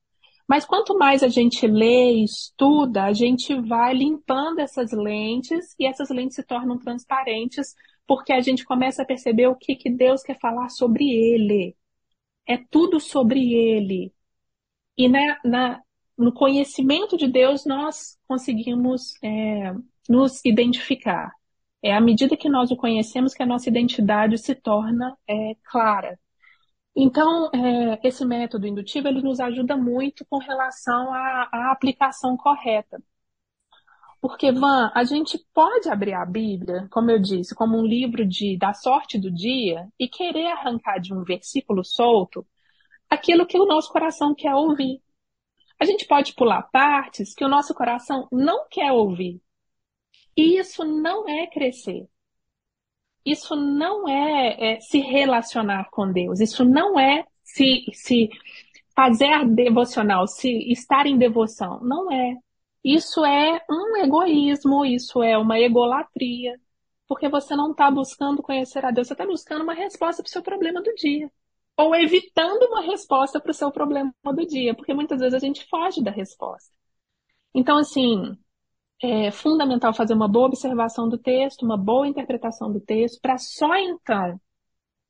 [0.49, 6.09] Mas quanto mais a gente lê estuda, a gente vai limpando essas lentes e essas
[6.09, 7.75] lentes se tornam transparentes
[8.07, 11.77] porque a gente começa a perceber o que, que Deus quer falar sobre ele.
[12.47, 14.11] É tudo sobre ele.
[14.97, 15.83] E na, na
[16.17, 19.75] no conhecimento de Deus nós conseguimos é,
[20.09, 21.31] nos identificar.
[21.85, 26.19] É à medida que nós o conhecemos que a nossa identidade se torna é, clara.
[26.97, 33.03] Então, é, esse método indutivo ele nos ajuda muito com relação à, à aplicação correta.
[34.21, 38.57] Porque, Van, a gente pode abrir a Bíblia, como eu disse, como um livro de,
[38.57, 42.47] da sorte do dia e querer arrancar de um versículo solto
[43.11, 45.03] aquilo que o nosso coração quer ouvir.
[45.79, 49.43] A gente pode pular partes que o nosso coração não quer ouvir.
[50.37, 52.09] E isso não é crescer.
[53.25, 56.41] Isso não é, é se relacionar com Deus.
[56.41, 58.29] Isso não é se, se
[58.95, 61.81] fazer devocional, se estar em devoção.
[61.83, 62.37] Não é.
[62.85, 66.55] Isso é um egoísmo, isso é uma egolatria,
[67.09, 70.33] porque você não está buscando conhecer a Deus, você está buscando uma resposta para o
[70.33, 71.31] seu problema do dia.
[71.77, 75.67] Ou evitando uma resposta para o seu problema do dia, porque muitas vezes a gente
[75.69, 76.71] foge da resposta.
[77.55, 78.37] Então, assim,
[79.03, 83.75] é fundamental fazer uma boa observação do texto, uma boa interpretação do texto, para só
[83.77, 84.41] então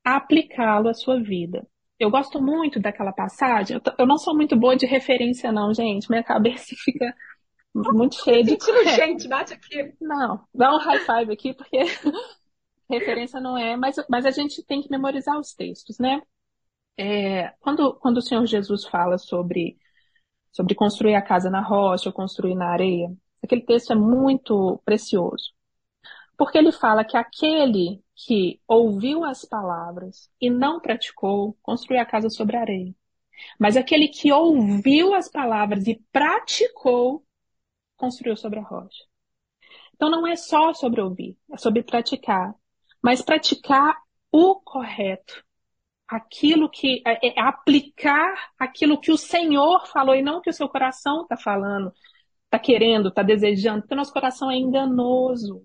[0.05, 1.67] aplicá-lo à sua vida.
[1.99, 3.81] Eu gosto muito daquela passagem.
[3.99, 6.11] Eu não sou muito boa de referência, não, gente.
[6.11, 7.15] Minha cabeça fica
[7.75, 8.51] muito cheia de.
[8.51, 9.95] Sentindo gente, bate aqui.
[10.01, 11.79] Não, dá um high five aqui, porque
[12.91, 16.21] referência não é, mas, mas a gente tem que memorizar os textos, né?
[16.97, 19.77] É, quando, quando o Senhor Jesus fala sobre,
[20.53, 23.09] sobre construir a casa na rocha ou construir na areia,
[23.45, 25.53] Aquele texto é muito precioso.
[26.37, 32.31] Porque ele fala que aquele que ouviu as palavras e não praticou, construiu a casa
[32.31, 32.95] sobre a areia.
[33.59, 37.25] Mas aquele que ouviu as palavras e praticou,
[37.97, 39.05] construiu sobre a rocha.
[39.95, 42.55] Então não é só sobre ouvir, é sobre praticar.
[43.03, 43.97] Mas praticar
[44.33, 45.45] o correto.
[46.09, 50.53] Aquilo que é, é aplicar aquilo que o Senhor falou e não o que o
[50.53, 51.93] seu coração está falando,
[52.55, 55.65] está querendo, está desejando, porque o nosso coração é enganoso.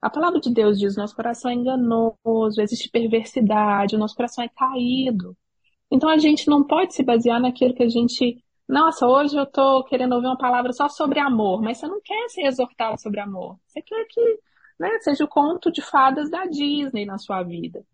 [0.00, 4.48] A palavra de Deus diz: nosso coração é enganoso, existe perversidade, o nosso coração é
[4.48, 5.36] caído.
[5.90, 9.84] Então a gente não pode se basear naquilo que a gente Nossa, hoje eu tô
[9.84, 13.58] querendo ouvir uma palavra só sobre amor, mas você não quer ser exortado sobre amor.
[13.66, 14.40] Você quer que,
[14.80, 17.84] né, seja o conto de fadas da Disney na sua vida.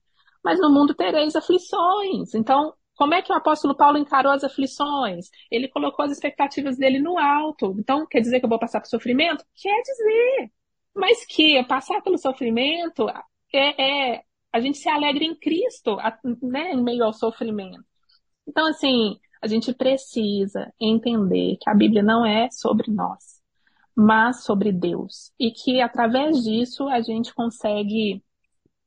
[0.45, 2.35] Mas no mundo tereis aflições.
[2.35, 5.31] Então, como é que o apóstolo Paulo encarou as aflições?
[5.53, 7.77] Ele colocou as expectativas dele no alto.
[7.79, 9.45] Então, quer dizer que eu vou passar por sofrimento?
[9.55, 10.51] Quer dizer.
[10.97, 13.09] Mas que passar pelo sofrimento
[13.55, 14.23] é, é
[14.53, 15.97] a gente se alegra em Cristo,
[16.43, 17.85] né, em meio ao sofrimento.
[18.49, 23.41] Então, assim, a gente precisa entender que a Bíblia não é sobre nós,
[23.97, 25.33] mas sobre Deus.
[25.39, 28.25] E que através disso a gente consegue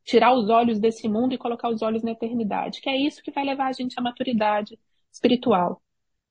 [0.04, 3.32] tirar os olhos desse mundo e colocar os olhos na eternidade, que é isso que
[3.32, 4.78] vai levar a gente à maturidade
[5.12, 5.82] espiritual.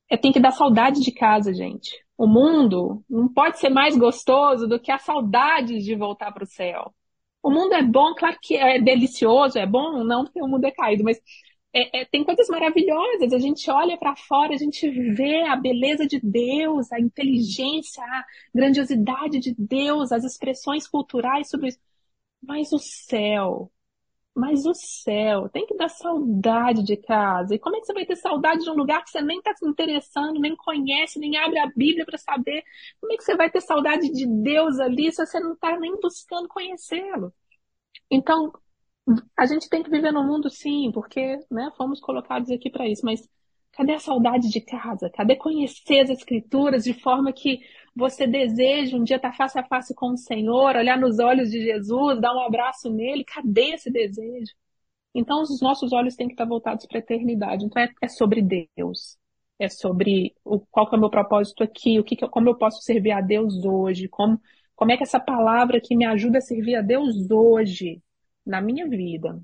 [0.09, 1.91] É tem que dar saudade de casa, gente.
[2.17, 6.47] O mundo não pode ser mais gostoso do que a saudade de voltar para o
[6.47, 6.93] céu.
[7.41, 10.71] O mundo é bom, claro que é delicioso, é bom, não porque o mundo é
[10.71, 11.19] caído, mas
[11.73, 13.33] é, é, tem coisas maravilhosas.
[13.33, 18.25] A gente olha para fora, a gente vê a beleza de Deus, a inteligência, a
[18.53, 21.79] grandiosidade de Deus, as expressões culturais sobre isso.
[22.41, 23.71] Mas o céu,
[24.35, 27.55] mas o céu, tem que dar saudade de casa.
[27.55, 29.53] E como é que você vai ter saudade de um lugar que você nem está
[29.55, 32.63] se interessando, nem conhece, nem abre a Bíblia para saber?
[32.99, 35.99] Como é que você vai ter saudade de Deus ali se você não está nem
[35.99, 37.33] buscando conhecê-lo?
[38.11, 38.51] Então,
[39.37, 43.05] a gente tem que viver no mundo sim, porque né, fomos colocados aqui para isso,
[43.05, 43.27] mas
[43.71, 45.09] cadê a saudade de casa?
[45.09, 47.59] Cadê conhecer as escrituras de forma que
[47.95, 51.61] você deseja um dia estar face a face com o Senhor, olhar nos olhos de
[51.61, 53.23] Jesus, dar um abraço nele?
[53.25, 54.53] Cadê esse desejo?
[55.13, 57.65] Então, os nossos olhos têm que estar voltados para a eternidade.
[57.65, 59.17] Então, é, é, sobre Deus.
[59.59, 62.81] É sobre o, qual é o meu propósito aqui, o que, que como eu posso
[62.81, 64.41] servir a Deus hoje, como,
[64.75, 68.01] como é que essa palavra que me ajuda a servir a Deus hoje
[68.45, 69.39] na minha vida.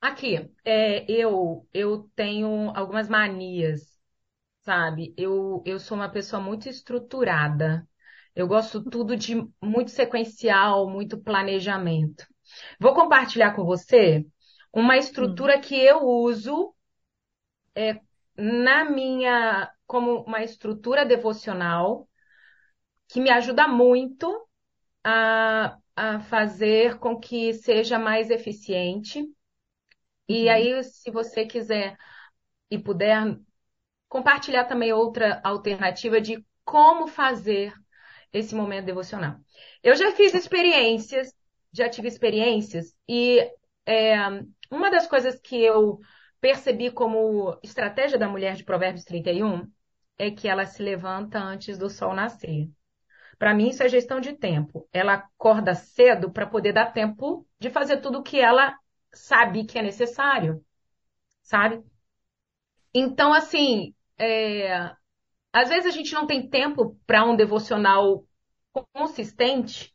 [0.00, 3.89] Aqui, é, eu eu tenho algumas manias,
[4.70, 5.12] sabe?
[5.16, 7.84] Eu, eu sou uma pessoa muito estruturada.
[8.36, 12.24] Eu gosto tudo de muito sequencial, muito planejamento.
[12.78, 14.24] Vou compartilhar com você
[14.72, 15.60] uma estrutura hum.
[15.60, 16.72] que eu uso
[17.74, 17.98] é,
[18.36, 22.08] na minha como uma estrutura devocional
[23.08, 24.46] que me ajuda muito
[25.02, 29.22] a a fazer com que seja mais eficiente.
[30.26, 30.50] E uhum.
[30.50, 31.94] aí, se você quiser
[32.70, 33.36] e puder
[34.10, 37.72] compartilhar também outra alternativa de como fazer
[38.32, 39.36] esse momento devocional.
[39.82, 41.32] Eu já fiz experiências,
[41.72, 43.40] já tive experiências, e
[43.86, 44.16] é,
[44.70, 46.00] uma das coisas que eu
[46.40, 49.70] percebi como estratégia da mulher de Provérbios 31
[50.18, 52.68] é que ela se levanta antes do sol nascer.
[53.38, 54.88] Para mim, isso é gestão de tempo.
[54.92, 58.76] Ela acorda cedo para poder dar tempo de fazer tudo o que ela
[59.12, 60.64] sabe que é necessário,
[61.42, 61.82] sabe?
[62.92, 64.92] Então, assim, é...
[65.52, 68.24] às vezes a gente não tem tempo para um devocional
[68.92, 69.94] consistente,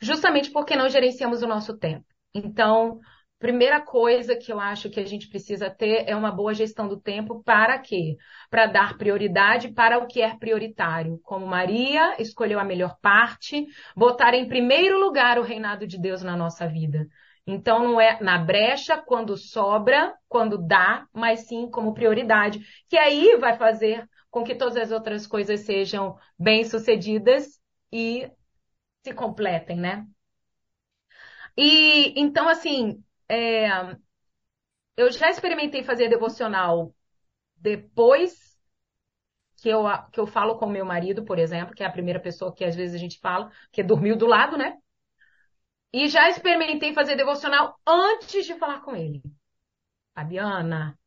[0.00, 2.06] justamente porque não gerenciamos o nosso tempo.
[2.34, 3.00] Então,
[3.44, 6.98] Primeira coisa que eu acho que a gente precisa ter é uma boa gestão do
[6.98, 8.16] tempo para quê?
[8.48, 11.20] Para dar prioridade para o que é prioritário.
[11.22, 16.34] Como Maria escolheu a melhor parte, botar em primeiro lugar o reinado de Deus na
[16.34, 17.06] nossa vida.
[17.46, 23.36] Então não é na brecha, quando sobra, quando dá, mas sim como prioridade, que aí
[23.36, 27.60] vai fazer com que todas as outras coisas sejam bem-sucedidas
[27.92, 28.30] e
[29.04, 30.06] se completem, né?
[31.56, 33.68] E então assim, é,
[34.96, 36.94] eu já experimentei fazer devocional
[37.56, 38.58] depois
[39.58, 42.54] que eu, que eu falo com meu marido, por exemplo, que é a primeira pessoa
[42.54, 44.76] que às vezes a gente fala, que dormiu do lado, né?
[45.94, 49.22] E já experimentei fazer devocional antes de falar com ele.
[50.12, 50.98] Fabiana,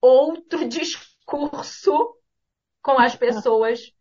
[0.00, 2.16] outro discurso
[2.80, 3.92] com as pessoas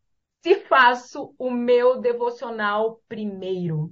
[0.43, 3.91] se faço o meu devocional primeiro.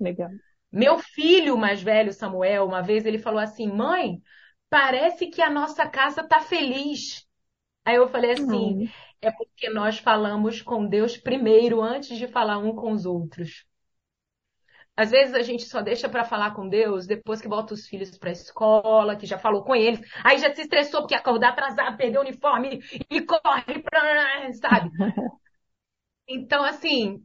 [0.00, 0.30] Legal.
[0.72, 4.20] Meu filho mais velho, Samuel, uma vez ele falou assim: mãe,
[4.68, 7.24] parece que a nossa casa tá feliz.
[7.84, 8.90] Aí eu falei assim:
[9.22, 13.64] é porque nós falamos com Deus primeiro, antes de falar um com os outros.
[14.94, 18.18] Às vezes a gente só deixa para falar com Deus depois que bota os filhos
[18.18, 21.96] para a escola, que já falou com eles, aí já se estressou porque acordar atrasado,
[21.96, 24.90] perdeu o uniforme e corre pra, sabe?
[26.24, 27.20] Então, assim,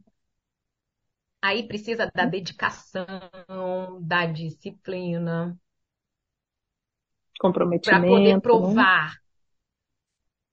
[1.41, 3.05] Aí precisa da dedicação,
[4.01, 5.57] da disciplina.
[7.39, 8.01] Comprometimento.
[8.01, 8.39] Para poder né?
[8.39, 9.11] provar.
[9.11, 9.26] Né?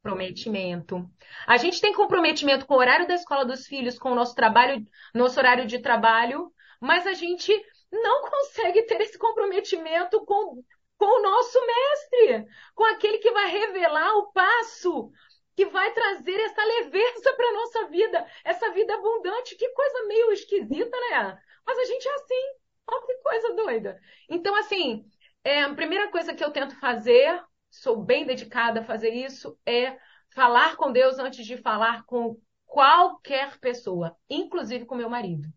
[0.05, 1.09] Comprometimento.
[1.47, 4.85] A gente tem comprometimento com o horário da escola dos filhos, com o nosso trabalho,
[5.15, 7.51] nosso horário de trabalho, mas a gente
[7.91, 10.63] não consegue ter esse comprometimento com,
[10.99, 15.11] com o nosso mestre, com aquele que vai revelar o passo
[15.57, 19.57] que vai trazer essa leveza para nossa vida, essa vida abundante.
[19.57, 21.39] Que coisa meio esquisita, né?
[21.65, 22.59] Mas a gente é assim.
[22.89, 24.01] Olha que coisa doida.
[24.29, 25.07] Então, assim,
[25.43, 27.43] é, a primeira coisa que eu tento fazer,
[27.81, 29.99] sou bem dedicada a fazer isso, é
[30.31, 35.49] falar com Deus antes de falar com qualquer pessoa, inclusive com meu marido.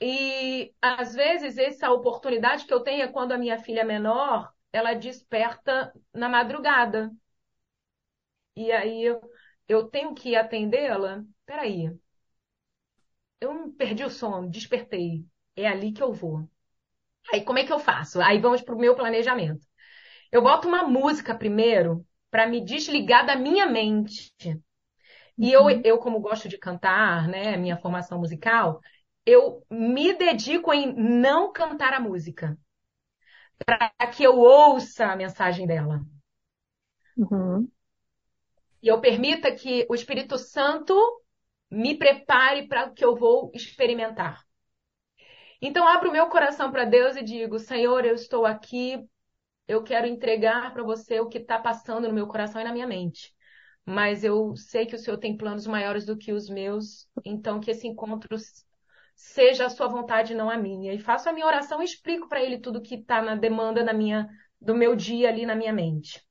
[0.00, 4.52] E às vezes essa oportunidade que eu tenho é quando a minha filha é menor,
[4.72, 7.10] ela desperta na madrugada.
[8.56, 9.20] E aí eu,
[9.68, 11.24] eu tenho que atendê-la.
[11.46, 11.90] Peraí.
[13.40, 15.24] Eu perdi o sono, despertei.
[15.56, 16.48] É ali que eu vou.
[17.32, 18.20] Aí como é que eu faço?
[18.22, 19.66] Aí vamos para o meu planejamento.
[20.30, 24.32] Eu boto uma música primeiro para me desligar da minha mente.
[25.36, 25.82] E eu, uhum.
[25.84, 28.80] eu, como gosto de cantar, né, minha formação musical,
[29.24, 32.58] eu me dedico em não cantar a música.
[33.64, 36.00] Para que eu ouça a mensagem dela.
[37.16, 37.68] Uhum.
[38.82, 40.94] E eu permita que o Espírito Santo
[41.70, 44.44] me prepare para o que eu vou experimentar.
[45.60, 49.04] Então, abro o meu coração para Deus e digo: Senhor, eu estou aqui,
[49.68, 52.86] eu quero entregar para você o que está passando no meu coração e na minha
[52.86, 53.34] mente.
[53.84, 57.70] Mas eu sei que o Senhor tem planos maiores do que os meus, então que
[57.70, 58.36] esse encontro
[59.14, 60.94] seja a sua vontade, não a minha.
[60.94, 63.92] E faço a minha oração e explico para ele tudo que está na demanda da
[63.92, 64.28] minha,
[64.60, 66.22] do meu dia ali na minha mente.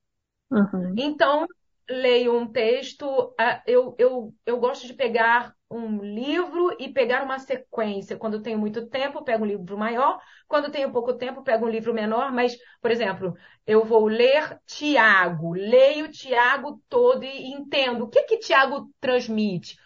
[0.51, 0.95] Uhum.
[0.97, 1.47] Então,
[1.89, 3.33] leio um texto,
[3.65, 8.17] eu, eu, eu gosto de pegar um livro e pegar uma sequência.
[8.17, 10.19] Quando tenho muito tempo, pego um livro maior.
[10.47, 12.31] Quando tenho pouco tempo, pego um livro menor.
[12.31, 18.37] Mas, por exemplo, eu vou ler Tiago, leio Tiago todo e entendo o que que
[18.37, 19.77] Tiago transmite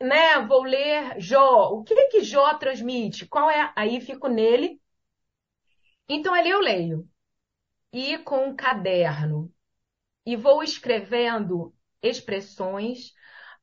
[0.00, 1.70] né, vou ler Jó.
[1.72, 3.26] O que que Jó transmite?
[3.26, 3.72] Qual é?
[3.76, 4.80] Aí fico nele.
[6.08, 7.08] Então ali eu leio.
[7.92, 9.52] E com um caderno.
[10.26, 13.14] E vou escrevendo expressões.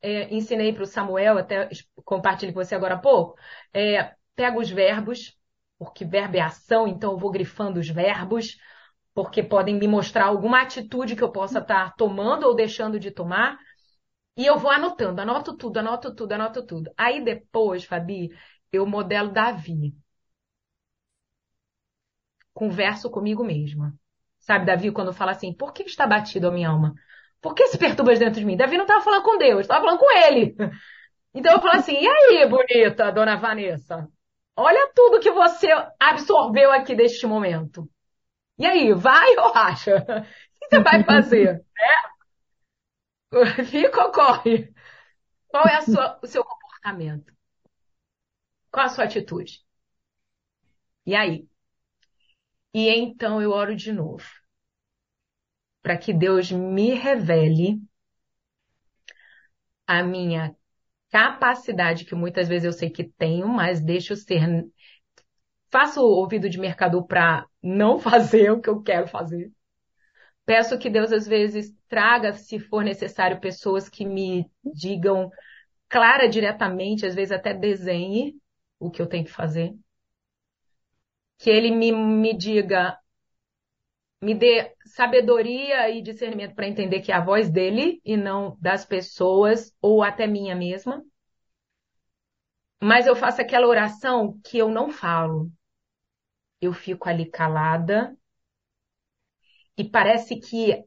[0.06, 1.68] É, ensinei para o Samuel, até
[2.04, 3.38] compartilhei com você agora há pouco.
[3.72, 5.34] É, pego os verbos,
[5.78, 8.56] porque verbo é ação, então eu vou grifando os verbos,
[9.14, 13.58] porque podem me mostrar alguma atitude que eu possa estar tomando ou deixando de tomar.
[14.36, 16.92] E eu vou anotando, anoto tudo, anoto tudo, anoto tudo.
[16.96, 18.30] Aí depois, Fabi,
[18.72, 19.94] eu modelo Davi.
[22.52, 23.94] Converso comigo mesma.
[24.38, 26.94] Sabe, Davi, quando fala assim, por que está batido a minha alma?
[27.44, 28.56] Por que se perturbas dentro de mim?
[28.56, 30.56] Davi não estava falando com Deus, estava falando com ele.
[31.34, 34.08] Então eu falo assim, e aí, bonita, dona Vanessa?
[34.56, 35.68] Olha tudo que você
[36.00, 37.86] absorveu aqui deste momento.
[38.58, 39.96] E aí, vai ou acha?
[40.64, 41.62] O que você vai fazer?
[41.78, 42.04] É?
[43.64, 44.72] Fica ou corre?
[45.48, 47.32] Qual é sua, o seu comportamento?
[48.70, 49.64] Qual a sua atitude?
[51.06, 51.48] E aí?
[52.74, 54.22] E então eu oro de novo.
[55.84, 57.80] Para que Deus me revele
[59.86, 60.54] a minha
[61.10, 64.66] capacidade, que muitas vezes eu sei que tenho, mas deixo ser.
[65.70, 69.52] Faço o ouvido de mercador para não fazer o que eu quero fazer.
[70.46, 75.30] Peço que Deus às vezes traga, se for necessário, pessoas que me digam
[75.88, 78.36] clara diretamente, às vezes até desenhe
[78.80, 79.74] o que eu tenho que fazer.
[81.38, 82.98] Que ele me, me diga,
[84.20, 88.84] me dê sabedoria e discernimento para entender que é a voz dele e não das
[88.84, 91.04] pessoas ou até minha mesma.
[92.80, 95.50] Mas eu faço aquela oração que eu não falo.
[96.60, 98.16] Eu fico ali calada
[99.76, 100.84] e parece que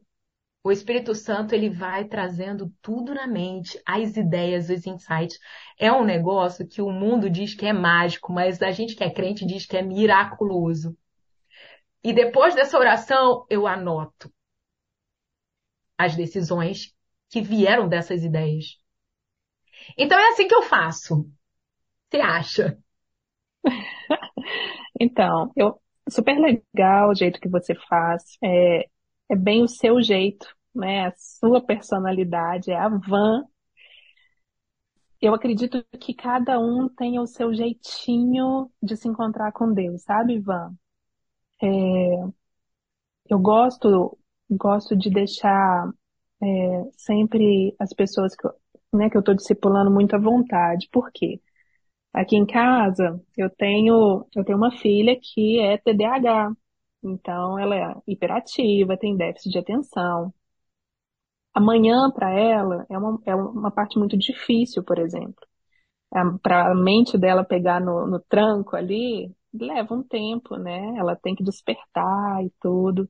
[0.64, 5.38] o Espírito Santo ele vai trazendo tudo na mente, as ideias, os insights.
[5.78, 9.10] É um negócio que o mundo diz que é mágico, mas a gente que é
[9.10, 10.96] crente diz que é miraculoso.
[12.02, 14.32] E depois dessa oração, eu anoto
[15.96, 16.92] as decisões
[17.30, 18.78] que vieram dessas ideias.
[19.96, 21.30] Então é assim que eu faço.
[22.10, 22.78] Você acha?
[25.00, 25.80] Então, eu,
[26.10, 28.22] super legal o jeito que você faz.
[28.42, 28.86] É,
[29.30, 31.06] é bem o seu jeito, né?
[31.08, 33.44] A sua personalidade, é a van.
[35.20, 40.34] Eu acredito que cada um tem o seu jeitinho de se encontrar com Deus, sabe,
[40.34, 40.74] Ivan?
[41.62, 42.28] É,
[43.28, 44.18] eu gosto,
[44.50, 45.90] gosto de deixar
[46.42, 46.46] é,
[46.96, 48.48] sempre as pessoas que,
[48.92, 50.88] né, que eu estou discipulando muito à vontade.
[50.92, 51.40] Por quê?
[52.14, 56.52] Aqui em casa, eu tenho, eu tenho uma filha que é TDAH.
[57.04, 60.34] Então, ela é hiperativa, tem déficit de atenção.
[61.54, 65.46] Amanhã, para ela, é uma, é uma parte muito difícil, por exemplo.
[66.42, 70.96] Para a mente dela pegar no, no tranco ali, leva um tempo, né?
[70.98, 73.08] Ela tem que despertar e tudo.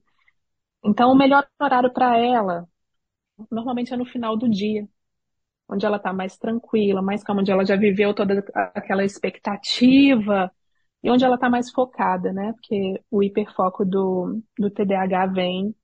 [0.85, 2.69] Então, o melhor horário para ela,
[3.51, 4.89] normalmente é no final do dia,
[5.69, 10.53] onde ela está mais tranquila, mais calma, onde ela já viveu toda aquela expectativa
[11.03, 12.53] e onde ela está mais focada, né?
[12.55, 15.75] Porque o hiperfoco do, do TDAH vem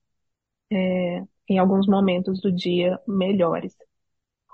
[0.72, 3.76] é, em alguns momentos do dia melhores.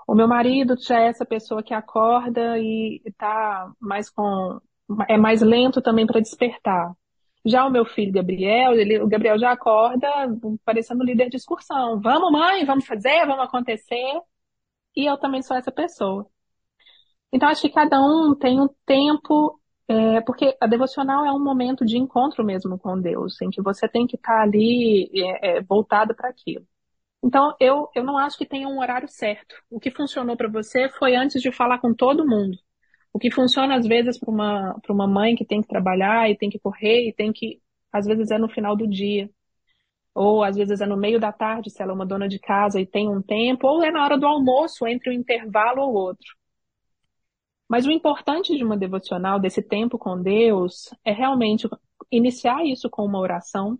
[0.07, 4.59] O meu marido já é essa pessoa que acorda e está mais com
[5.07, 6.93] é mais lento também para despertar.
[7.45, 10.07] Já o meu filho Gabriel, ele, o Gabriel já acorda
[10.63, 11.99] parecendo líder de excursão.
[11.99, 14.21] Vamos, mãe, vamos fazer, vamos acontecer.
[14.95, 16.27] E eu também sou essa pessoa.
[17.31, 21.85] Então, acho que cada um tem um tempo, é, porque a devocional é um momento
[21.85, 26.13] de encontro mesmo com Deus, em que você tem que estar ali é, é, voltado
[26.15, 26.65] para aquilo.
[27.23, 29.55] Então, eu, eu não acho que tenha um horário certo.
[29.69, 32.57] O que funcionou para você foi antes de falar com todo mundo.
[33.13, 36.49] O que funciona às vezes para uma, uma mãe que tem que trabalhar e tem
[36.49, 39.29] que correr e tem que, às vezes é no final do dia.
[40.13, 42.79] Ou às vezes é no meio da tarde, se ela é uma dona de casa
[42.79, 46.35] e tem um tempo, ou é na hora do almoço, entre um intervalo ou outro.
[47.69, 51.69] Mas o importante de uma devocional, desse tempo com Deus, é realmente
[52.11, 53.79] iniciar isso com uma oração,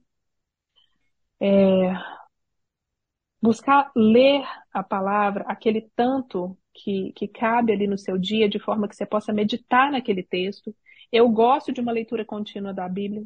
[1.41, 1.93] é,
[3.41, 8.87] buscar ler a palavra, aquele tanto que, que cabe ali no seu dia, de forma
[8.87, 10.75] que você possa meditar naquele texto.
[11.11, 13.23] Eu gosto de uma leitura contínua da Bíblia.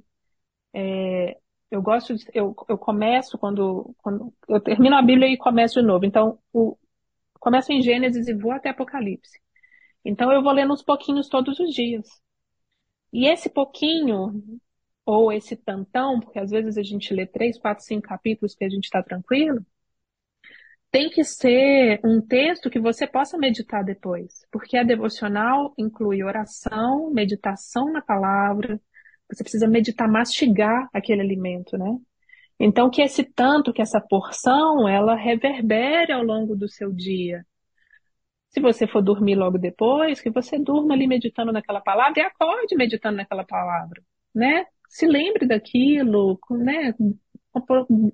[0.73, 1.37] É,
[1.71, 5.85] eu gosto, de, eu, eu começo quando, quando eu termino a Bíblia e começo de
[5.85, 6.05] novo.
[6.05, 6.77] Então, o,
[7.39, 9.39] começo em Gênesis e vou até Apocalipse.
[10.03, 12.07] Então, eu vou lendo uns pouquinhos todos os dias.
[13.13, 14.43] E esse pouquinho,
[15.05, 18.69] ou esse tantão, porque às vezes a gente lê três, quatro, cinco capítulos que a
[18.69, 19.65] gente está tranquilo,
[20.95, 27.11] tem que ser um texto que você possa meditar depois, porque a devocional inclui oração,
[27.11, 28.79] meditação na palavra,
[29.29, 31.97] você precisa meditar, mastigar aquele alimento, né?
[32.57, 37.45] Então, que esse tanto, que essa porção, ela reverbere ao longo do seu dia.
[38.47, 42.73] Se você for dormir logo depois, que você durma ali meditando naquela palavra e acorde
[42.73, 44.01] meditando naquela palavra,
[44.33, 44.65] né?
[44.87, 46.93] Se lembre daquilo, né?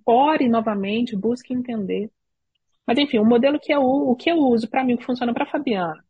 [0.04, 2.10] Ore novamente, busque entender.
[2.88, 5.46] Mas enfim, o modelo que eu, o que eu uso para mim, que funciona para
[5.46, 6.04] Fabiana,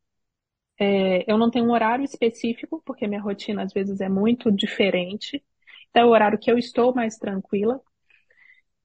[0.79, 5.43] é, eu não tenho um horário específico, porque minha rotina às vezes é muito diferente.
[5.89, 7.81] Então é o horário que eu estou mais tranquila.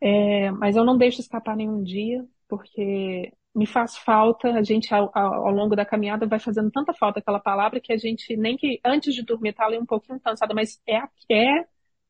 [0.01, 5.11] É, mas eu não deixo escapar nenhum dia, porque me faz falta, a gente ao,
[5.15, 8.79] ao, longo da caminhada vai fazendo tanta falta aquela palavra que a gente nem que
[8.85, 10.99] antes de dormir tá ali um pouquinho cansada, mas é,
[11.31, 11.65] é,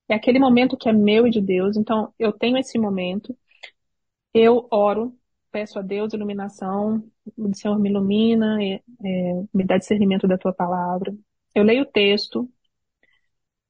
[0.08, 3.36] é aquele momento que é meu e de Deus, então eu tenho esse momento,
[4.34, 5.16] eu oro,
[5.56, 7.02] peço a Deus iluminação,
[7.34, 8.82] o Senhor me ilumina, é,
[9.54, 11.16] me dá discernimento da tua palavra.
[11.54, 12.46] Eu leio o texto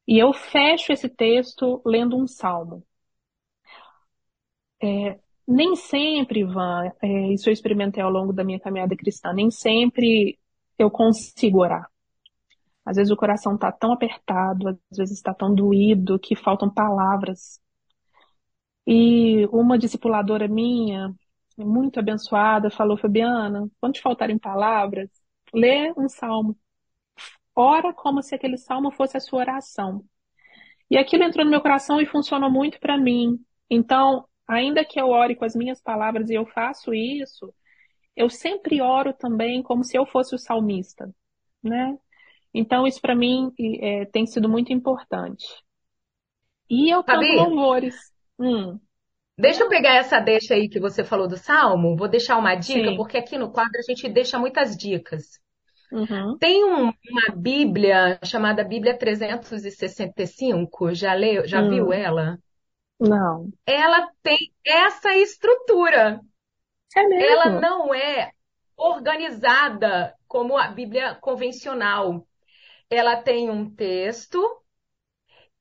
[0.06, 2.84] e eu fecho esse texto lendo um salmo.
[4.82, 5.16] É,
[5.46, 10.36] nem sempre, Ivan, é, isso eu experimentei ao longo da minha caminhada cristã, nem sempre
[10.76, 11.88] eu consigo orar.
[12.84, 17.60] Às vezes o coração está tão apertado, às vezes está tão doído que faltam palavras.
[18.86, 21.14] E uma discipuladora minha,
[21.56, 25.10] muito abençoada, falou, Fabiana, quando te faltarem palavras,
[25.52, 26.56] lê um salmo.
[27.54, 30.04] Ora como se aquele salmo fosse a sua oração.
[30.90, 33.38] E aquilo entrou no meu coração e funcionou muito para mim.
[33.68, 37.52] Então, ainda que eu ore com as minhas palavras e eu faço isso,
[38.14, 41.12] eu sempre oro também como se eu fosse o salmista,
[41.62, 41.98] né?
[42.52, 45.46] Então, isso para mim é, tem sido muito importante.
[46.70, 47.94] E eu canto louvores.
[48.38, 48.78] Hum.
[49.38, 51.96] Deixa eu pegar essa deixa aí que você falou do Salmo.
[51.96, 52.96] Vou deixar uma dica, Sim.
[52.96, 55.38] porque aqui no quadro a gente deixa muitas dicas.
[55.92, 56.36] Uhum.
[56.38, 60.94] Tem um, uma Bíblia chamada Bíblia 365.
[60.94, 61.68] Já leu, já hum.
[61.68, 62.38] viu ela?
[62.98, 63.50] Não.
[63.66, 66.20] Ela tem essa estrutura.
[66.96, 67.26] É mesmo?
[67.26, 68.30] Ela não é
[68.76, 72.26] organizada como a Bíblia convencional.
[72.88, 74.40] Ela tem um texto,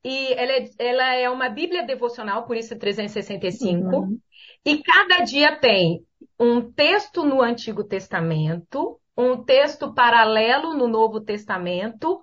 [0.08, 3.74] e ela é, ela é uma Bíblia devocional, por isso 365.
[3.74, 4.20] Uhum.
[4.64, 6.06] E cada dia tem
[6.38, 12.22] um texto no Antigo Testamento, um texto paralelo no Novo Testamento,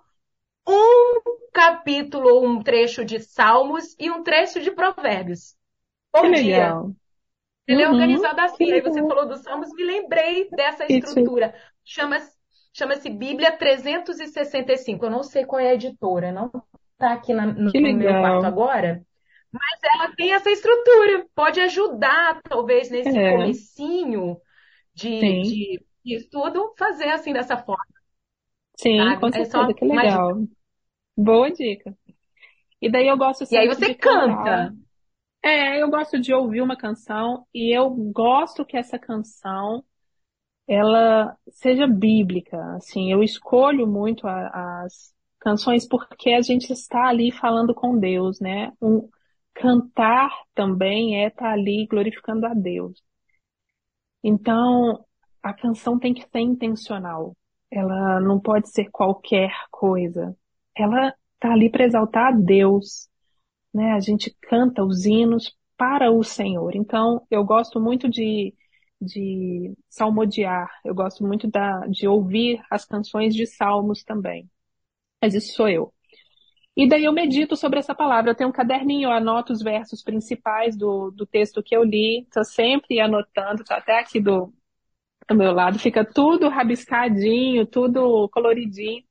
[0.66, 1.20] um
[1.52, 5.54] capítulo ou um trecho de Salmos e um trecho de Provérbios.
[6.14, 6.58] Bom que dia.
[6.68, 6.92] Legal.
[7.68, 7.92] Ele é uhum.
[7.92, 8.72] é organizado assim.
[8.72, 11.54] Aí você falou dos Salmos, me lembrei dessa estrutura.
[11.84, 12.32] Chama-se
[12.72, 15.06] chama-se Bíblia 365.
[15.06, 16.50] Eu não sei qual é a editora, não
[17.04, 19.06] está aqui na, no, no meu quarto agora,
[19.52, 23.24] mas ela tem essa estrutura, pode ajudar, talvez, nesse é.
[23.24, 24.40] comecinho
[24.96, 27.86] de, de, de estudo, fazer assim dessa forma.
[28.78, 29.16] Sim, sabe?
[29.16, 30.48] com é certeza, é que legal.
[31.18, 31.98] Boa dica.
[32.82, 33.96] E daí eu gosto E aí você cantar.
[33.96, 34.74] canta.
[35.44, 39.84] É, eu gosto de ouvir uma canção e eu gosto que essa canção
[40.68, 42.58] ela seja bíblica.
[42.78, 45.13] Assim, eu escolho muito a- as
[45.44, 48.72] canções porque a gente está ali falando com Deus, né?
[48.82, 49.10] Um,
[49.54, 53.04] cantar também é estar ali glorificando a Deus.
[54.24, 55.06] Então,
[55.42, 57.36] a canção tem que ser intencional.
[57.70, 60.36] Ela não pode ser qualquer coisa.
[60.76, 63.10] Ela está ali para exaltar a Deus,
[63.74, 63.92] né?
[63.94, 66.76] A gente canta os hinos para o Senhor.
[66.76, 68.54] Então, eu gosto muito de,
[69.02, 74.50] de salmodiar, eu gosto muito da, de ouvir as canções de salmos também.
[75.24, 75.94] Mas isso sou eu.
[76.76, 78.32] E daí eu medito sobre essa palavra.
[78.32, 82.24] Eu tenho um caderninho, eu anoto os versos principais do, do texto que eu li,
[82.24, 84.54] estou sempre anotando, tá até aqui do,
[85.30, 89.02] do meu lado, fica tudo rabiscadinho, tudo coloridinho,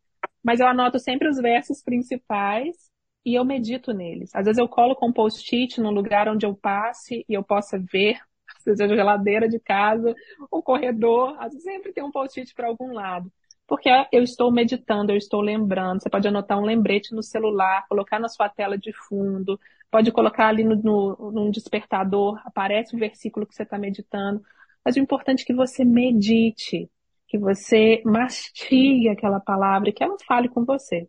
[0.44, 2.76] mas eu anoto sempre os versos principais
[3.24, 4.34] e eu medito neles.
[4.34, 8.18] Às vezes eu coloco um post-it no lugar onde eu passe e eu possa ver,
[8.60, 10.14] seja a geladeira de casa,
[10.50, 13.32] o corredor, às vezes sempre tem um post-it para algum lado.
[13.66, 16.02] Porque eu estou meditando, eu estou lembrando.
[16.02, 19.58] Você pode anotar um lembrete no celular, colocar na sua tela de fundo,
[19.90, 24.42] pode colocar ali no, no, num despertador, aparece o versículo que você está meditando.
[24.84, 26.90] Mas o importante é que você medite,
[27.28, 31.08] que você mastigue aquela palavra e que ela fale com você.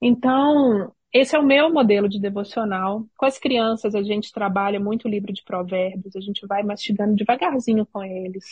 [0.00, 3.06] Então, esse é o meu modelo de devocional.
[3.16, 7.14] Com as crianças, a gente trabalha muito o livro de provérbios, a gente vai mastigando
[7.14, 8.44] devagarzinho com eles.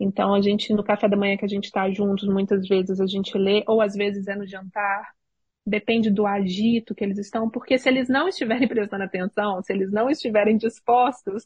[0.00, 3.06] Então, a gente, no café da manhã que a gente está juntos, muitas vezes a
[3.06, 5.12] gente lê, ou às vezes é no jantar.
[5.66, 9.92] Depende do agito que eles estão, porque se eles não estiverem prestando atenção, se eles
[9.92, 11.44] não estiverem dispostos,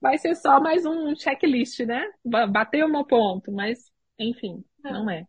[0.00, 2.02] vai ser só mais um checklist, né?
[2.24, 3.78] Bateu o meu ponto, mas,
[4.18, 5.26] enfim, não é.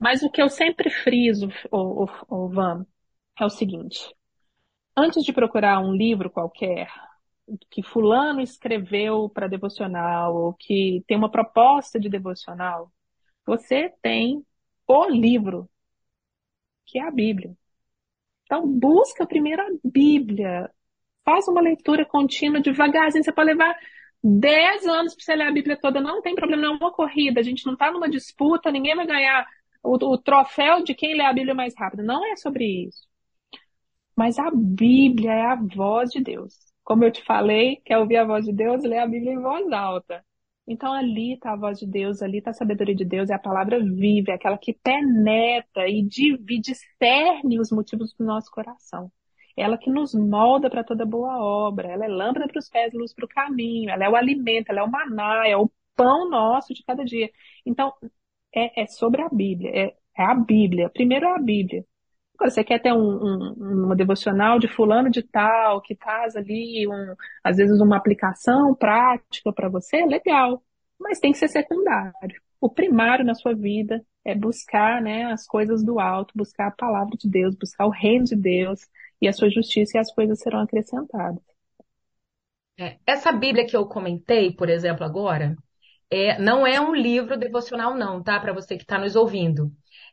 [0.00, 2.84] Mas o que eu sempre friso, o, o, o Van,
[3.38, 4.00] é o seguinte:
[4.96, 6.88] antes de procurar um livro qualquer
[7.70, 12.92] que fulano escreveu para devocional ou que tem uma proposta de devocional,
[13.46, 14.44] você tem
[14.86, 15.68] o livro,
[16.86, 17.56] que é a Bíblia.
[18.44, 20.70] Então busca primeiro a Bíblia,
[21.24, 23.76] faz uma leitura contínua devagarzinho, você pode levar
[24.22, 27.40] 10 anos para você ler a Bíblia toda, não tem problema, não é uma corrida,
[27.40, 29.46] a gente não está numa disputa, ninguém vai ganhar
[29.82, 32.02] o, o troféu de quem lê a Bíblia mais rápido.
[32.04, 33.06] Não é sobre isso.
[34.16, 36.71] Mas a Bíblia é a voz de Deus.
[36.84, 39.70] Como eu te falei, quer ouvir a voz de Deus, lê a Bíblia em voz
[39.72, 40.24] alta.
[40.66, 43.38] Então ali está a voz de Deus, ali está a sabedoria de Deus, é a
[43.38, 49.10] palavra viva, é aquela que penetra e divide, discerne os motivos do nosso coração.
[49.56, 53.12] Ela que nos molda para toda boa obra, ela é lâmpada para os pés, luz
[53.14, 56.72] para o caminho, ela é o alimento, ela é o maná, é o pão nosso
[56.72, 57.30] de cada dia.
[57.66, 57.92] Então,
[58.54, 60.90] é, é sobre a Bíblia, é, é, a Bíblia.
[60.90, 61.84] Primeiro é a Bíblia.
[62.42, 66.88] Agora, você quer ter um, um, uma devocional de fulano de tal, que traz ali,
[66.88, 67.14] um,
[67.44, 70.60] às vezes, uma aplicação prática para você, legal.
[70.98, 72.42] Mas tem que ser secundário.
[72.60, 77.16] O primário na sua vida é buscar né, as coisas do alto, buscar a palavra
[77.16, 78.80] de Deus, buscar o reino de Deus
[79.20, 81.42] e a sua justiça e as coisas serão acrescentadas.
[82.76, 85.56] É, essa Bíblia que eu comentei, por exemplo, agora,
[86.10, 88.40] é, não é um livro devocional, não, tá?
[88.40, 89.70] Para você que está nos ouvindo.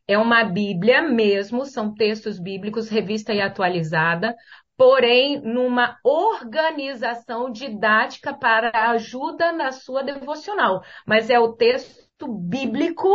[0.10, 4.36] É uma Bíblia mesmo, são textos bíblicos, revista e atualizada,
[4.76, 10.82] porém numa organização didática para ajuda na sua devocional.
[11.06, 13.08] Mas é o texto bíblico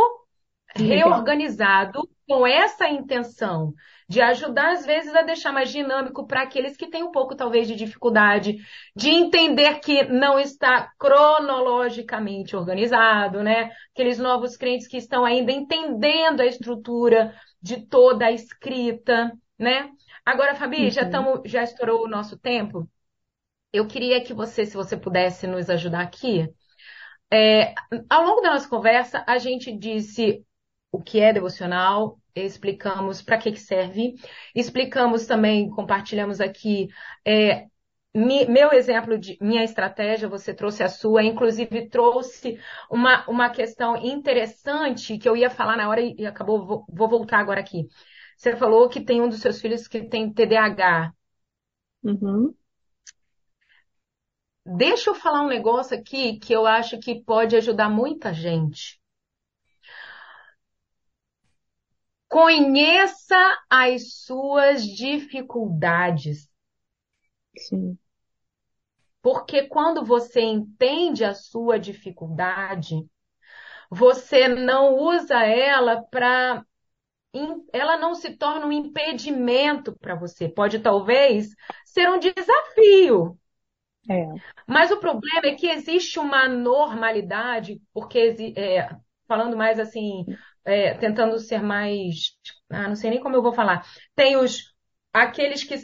[0.73, 3.73] reorganizado com essa intenção
[4.07, 7.67] de ajudar, às vezes, a deixar mais dinâmico para aqueles que têm um pouco, talvez,
[7.67, 8.57] de dificuldade
[8.95, 13.71] de entender que não está cronologicamente organizado, né?
[13.93, 19.89] Aqueles novos crentes que estão ainda entendendo a estrutura de toda a escrita, né?
[20.23, 20.91] Agora, Fabi, uhum.
[20.91, 22.87] já, tamo, já estourou o nosso tempo.
[23.73, 26.47] Eu queria que você, se você pudesse nos ajudar aqui,
[27.31, 27.73] é,
[28.09, 30.45] ao longo da nossa conversa, a gente disse
[30.91, 34.15] o que é devocional, explicamos para que, que serve,
[34.53, 36.89] explicamos também, compartilhamos aqui
[37.25, 37.67] é,
[38.15, 42.57] meu exemplo de minha estratégia, você trouxe a sua, inclusive trouxe
[42.89, 47.09] uma, uma questão interessante que eu ia falar na hora e, e acabou, vou, vou,
[47.09, 47.87] voltar agora aqui.
[48.37, 51.11] Você falou que tem um dos seus filhos que tem TDAH.
[52.03, 52.55] Uhum.
[54.65, 58.99] Deixa eu falar um negócio aqui que eu acho que pode ajudar muita gente.
[62.27, 66.49] Conheça as suas dificuldades.
[67.57, 67.97] Sim.
[69.21, 72.95] Porque quando você entende a sua dificuldade,
[73.89, 76.63] você não usa ela para
[77.73, 80.47] ela não se torna um impedimento para você.
[80.47, 81.49] Pode talvez
[81.85, 83.37] ser um desafio.
[84.09, 84.25] É.
[84.67, 88.89] Mas o problema é que existe uma normalidade, porque é,
[89.27, 90.25] falando mais assim,
[90.65, 92.37] é, tentando ser mais,
[92.69, 93.85] ah, não sei nem como eu vou falar.
[94.15, 94.73] Tem os
[95.13, 95.75] aqueles que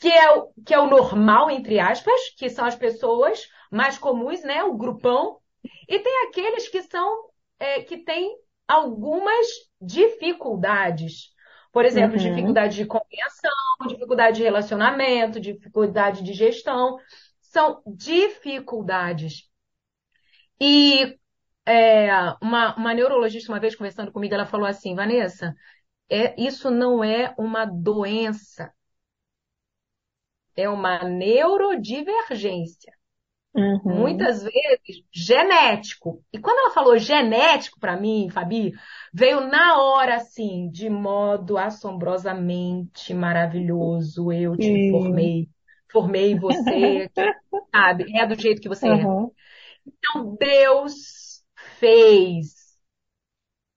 [0.00, 4.42] que é, o, que é o normal, entre aspas, que são as pessoas mais comuns,
[4.42, 4.64] né?
[4.64, 5.38] O grupão.
[5.86, 8.34] E tem aqueles que são, é, que têm
[8.66, 9.46] algumas
[9.80, 11.34] dificuldades.
[11.70, 12.30] Por exemplo, uhum.
[12.30, 13.52] dificuldade de compreensão,
[13.86, 16.96] dificuldade de relacionamento, dificuldade de gestão.
[17.42, 19.50] São dificuldades.
[20.58, 21.18] E
[21.66, 22.08] é,
[22.42, 25.54] uma, uma neurologista, uma vez conversando comigo, ela falou assim, Vanessa,
[26.08, 28.72] é, isso não é uma doença,
[30.56, 32.92] é uma neurodivergência.
[33.52, 33.80] Uhum.
[33.84, 36.22] Muitas vezes genético.
[36.32, 38.72] E quando ela falou genético para mim, Fabi,
[39.12, 44.30] veio na hora assim, de modo assombrosamente maravilhoso.
[44.32, 44.90] Eu te uhum.
[44.90, 45.48] formei,
[45.90, 47.10] formei você,
[47.74, 48.16] sabe?
[48.16, 49.24] É do jeito que você uhum.
[49.24, 49.90] é.
[49.98, 51.29] Então Deus
[51.80, 52.78] fez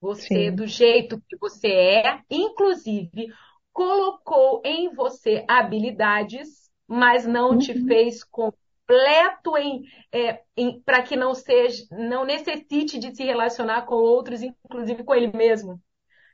[0.00, 0.54] você Sim.
[0.54, 3.26] do jeito que você é, inclusive
[3.72, 7.58] colocou em você habilidades mas não uhum.
[7.58, 9.82] te fez completo em,
[10.12, 15.14] é, em para que não seja, não necessite de se relacionar com outros, inclusive com
[15.14, 15.80] ele mesmo.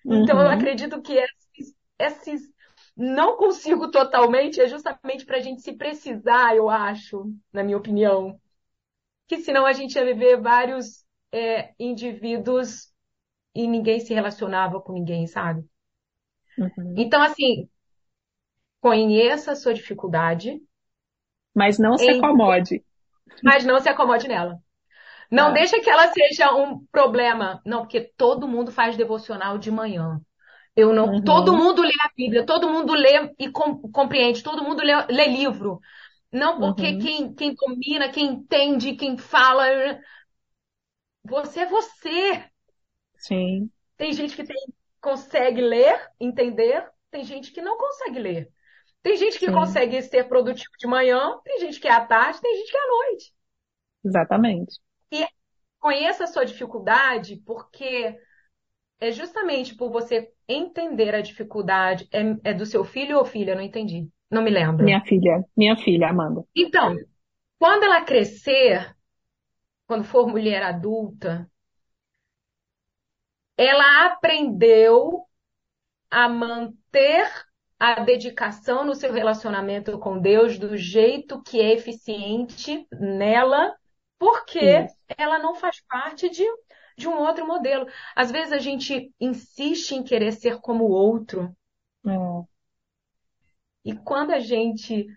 [0.05, 0.23] Uhum.
[0.23, 0.53] Então eu uhum.
[0.53, 2.51] acredito que esses, esses
[2.97, 8.39] não consigo totalmente é justamente para a gente se precisar, eu acho, na minha opinião,
[9.29, 12.93] que senão a gente ia viver vários é, indivíduos
[13.55, 15.65] e ninguém se relacionava com ninguém, sabe?
[16.59, 16.95] Uhum.
[16.97, 17.69] Então, assim,
[18.81, 20.59] Conheça a sua dificuldade.
[21.55, 22.83] Mas não se acomode.
[23.45, 24.59] Mas não se acomode nela.
[25.31, 25.51] Não ah.
[25.51, 27.61] deixa que ela seja um problema.
[27.65, 30.19] Não, porque todo mundo faz devocional de manhã.
[30.75, 31.07] Eu não.
[31.07, 31.23] Uhum.
[31.23, 35.27] Todo mundo lê a Bíblia, todo mundo lê e com, compreende, todo mundo lê, lê
[35.27, 35.79] livro.
[36.33, 36.99] Não porque uhum.
[36.99, 39.67] quem, quem domina, quem entende, quem fala.
[41.25, 42.45] Você é você.
[43.17, 43.71] Sim.
[43.97, 44.57] Tem gente que tem,
[45.01, 48.51] consegue ler, entender, tem gente que não consegue ler.
[49.03, 49.53] Tem gente que Sim.
[49.53, 52.81] consegue ser produtivo de manhã, tem gente que é à tarde, tem gente que é
[52.81, 53.35] à noite.
[54.05, 54.79] Exatamente.
[55.13, 55.27] E
[55.79, 58.19] conheça a sua dificuldade, porque
[59.01, 62.09] é justamente por você entender a dificuldade.
[62.13, 63.55] É, é do seu filho ou filha?
[63.55, 64.09] Não entendi.
[64.31, 64.85] Não me lembro.
[64.85, 65.45] Minha filha.
[65.57, 66.45] Minha filha, Amanda.
[66.55, 66.97] Então,
[67.59, 68.95] quando ela crescer,
[69.91, 71.51] quando for mulher adulta,
[73.57, 75.27] ela aprendeu
[76.09, 77.29] a manter
[77.77, 83.77] a dedicação no seu relacionamento com Deus do jeito que é eficiente nela,
[84.17, 84.87] porque
[85.19, 86.45] ela não faz parte de,
[86.97, 87.85] de um outro modelo.
[88.15, 91.53] Às vezes a gente insiste em querer ser como o outro.
[92.07, 92.11] É.
[93.85, 95.09] E quando a gente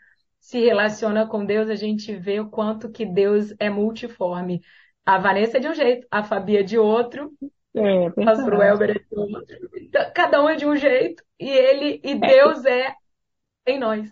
[0.43, 4.61] se relaciona com Deus, a gente vê o quanto que Deus é multiforme.
[5.05, 7.31] A Vanessa é de um jeito, a Fabi é de outro,
[7.73, 9.57] é, Pastor Elber é de outro.
[9.77, 12.15] Então, cada um é de um jeito e ele e é.
[12.17, 12.93] Deus é
[13.65, 14.09] em nós.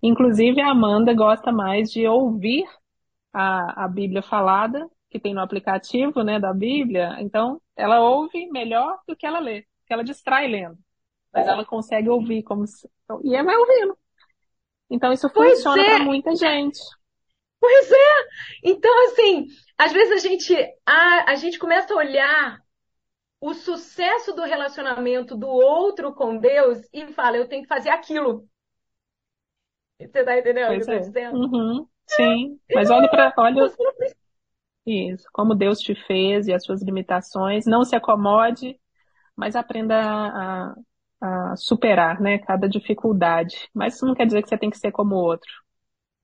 [0.00, 2.64] Inclusive a Amanda gosta mais de ouvir
[3.32, 7.16] a, a Bíblia falada que tem no aplicativo, né, da Bíblia.
[7.18, 10.78] Então ela ouve melhor do que ela lê, que ela distrai lendo,
[11.32, 12.88] mas ela consegue ouvir como se...
[13.24, 13.98] e ela vai ouvindo.
[14.90, 15.96] Então isso pois funciona é.
[15.96, 16.78] para muita gente.
[17.60, 18.28] Pois é.
[18.64, 20.54] Então assim, às vezes a gente,
[20.86, 22.60] a, a gente começa a olhar
[23.40, 28.48] o sucesso do relacionamento do outro com Deus e fala, eu tenho que fazer aquilo.
[30.00, 30.98] Você tá entendendo o que eu é.
[30.98, 31.36] tô dizendo?
[31.36, 32.60] Uhum, sim.
[32.72, 33.32] Mas olhe para.
[33.36, 33.64] Olha...
[34.86, 37.66] Isso, como Deus te fez e as suas limitações.
[37.66, 38.80] Não se acomode,
[39.36, 40.74] mas aprenda a,
[41.20, 43.68] a superar, né, cada dificuldade.
[43.74, 45.50] Mas isso não quer dizer que você tem que ser como o outro.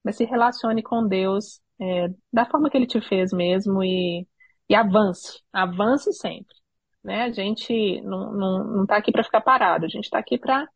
[0.04, 4.26] Mas se relacione com Deus é, da forma que ele te fez mesmo e,
[4.68, 6.54] e avance, avance sempre.
[7.02, 7.22] Né?
[7.24, 10.68] A gente não, não, não tá aqui para ficar parado, a gente está aqui para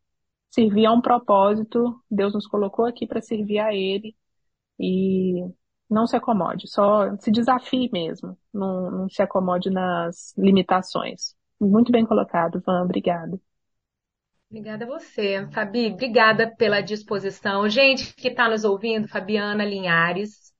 [0.50, 2.02] servir a um propósito.
[2.10, 4.16] Deus nos colocou aqui para servir a Ele
[4.78, 5.44] e
[5.90, 11.34] não se acomode, só se desafie mesmo, não, não se acomode nas limitações.
[11.60, 13.40] Muito bem colocado, Van, obrigada.
[14.50, 15.92] Obrigada a você, Fabi.
[15.92, 17.68] Obrigada pela disposição.
[17.68, 20.54] Gente que está nos ouvindo, Fabiana Linhares,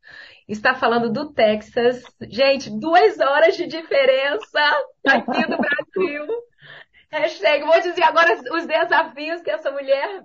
[0.47, 2.03] está falando do Texas.
[2.29, 4.61] Gente, duas horas de diferença
[5.07, 6.27] aqui do Brasil.
[7.11, 10.23] Hashtag, vou dizer agora os desafios que essa mulher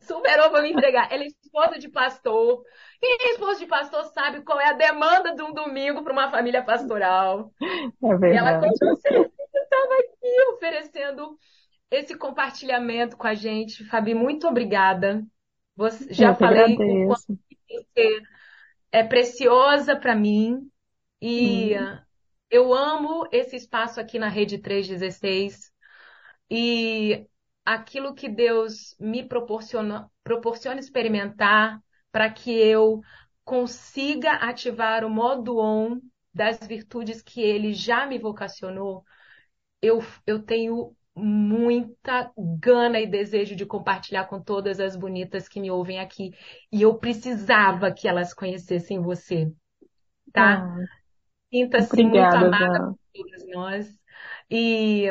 [0.00, 1.12] superou para me entregar.
[1.12, 2.64] Ela é esposa de pastor.
[3.00, 6.64] E esposa de pastor sabe qual é a demanda de um domingo para uma família
[6.64, 7.52] pastoral.
[7.62, 8.36] É verdade.
[8.36, 11.38] ela com certeza estava aqui oferecendo
[11.90, 13.84] esse compartilhamento com a gente.
[13.84, 15.24] Fabi, muito obrigada.
[15.76, 18.22] Você, já falei o quanto você
[18.90, 20.68] é preciosa para mim
[21.20, 21.98] e hum.
[22.50, 25.70] eu amo esse espaço aqui na Rede 316
[26.50, 27.26] e
[27.64, 31.80] aquilo que Deus me proporciona, proporciona experimentar
[32.10, 33.00] para que eu
[33.44, 36.00] consiga ativar o modo on
[36.32, 39.04] das virtudes que Ele já me vocacionou,
[39.80, 45.70] eu, eu tenho muita gana e desejo de compartilhar com todas as bonitas que me
[45.70, 46.32] ouvem aqui.
[46.72, 49.52] E eu precisava que elas conhecessem você,
[50.32, 50.64] tá?
[50.64, 50.76] Ah,
[51.52, 53.98] Sinta-se muito amada por todas nós.
[54.50, 55.06] E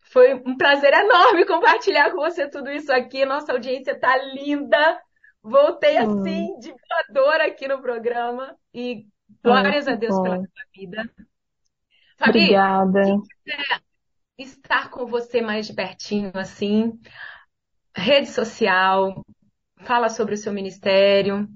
[0.00, 3.24] foi um prazer enorme compartilhar com você tudo isso aqui.
[3.24, 5.00] Nossa audiência tá linda.
[5.42, 6.20] Voltei hum.
[6.20, 8.56] assim, de voadora aqui no programa.
[8.72, 9.06] E
[9.42, 10.22] glórias ah, a Deus bom.
[10.22, 11.10] pela sua vida.
[12.18, 13.02] Fabi, Obrigada.
[13.02, 13.85] Quem quiser
[14.38, 16.98] estar com você mais de pertinho, assim,
[17.94, 19.24] rede social,
[19.84, 21.48] fala sobre o seu ministério.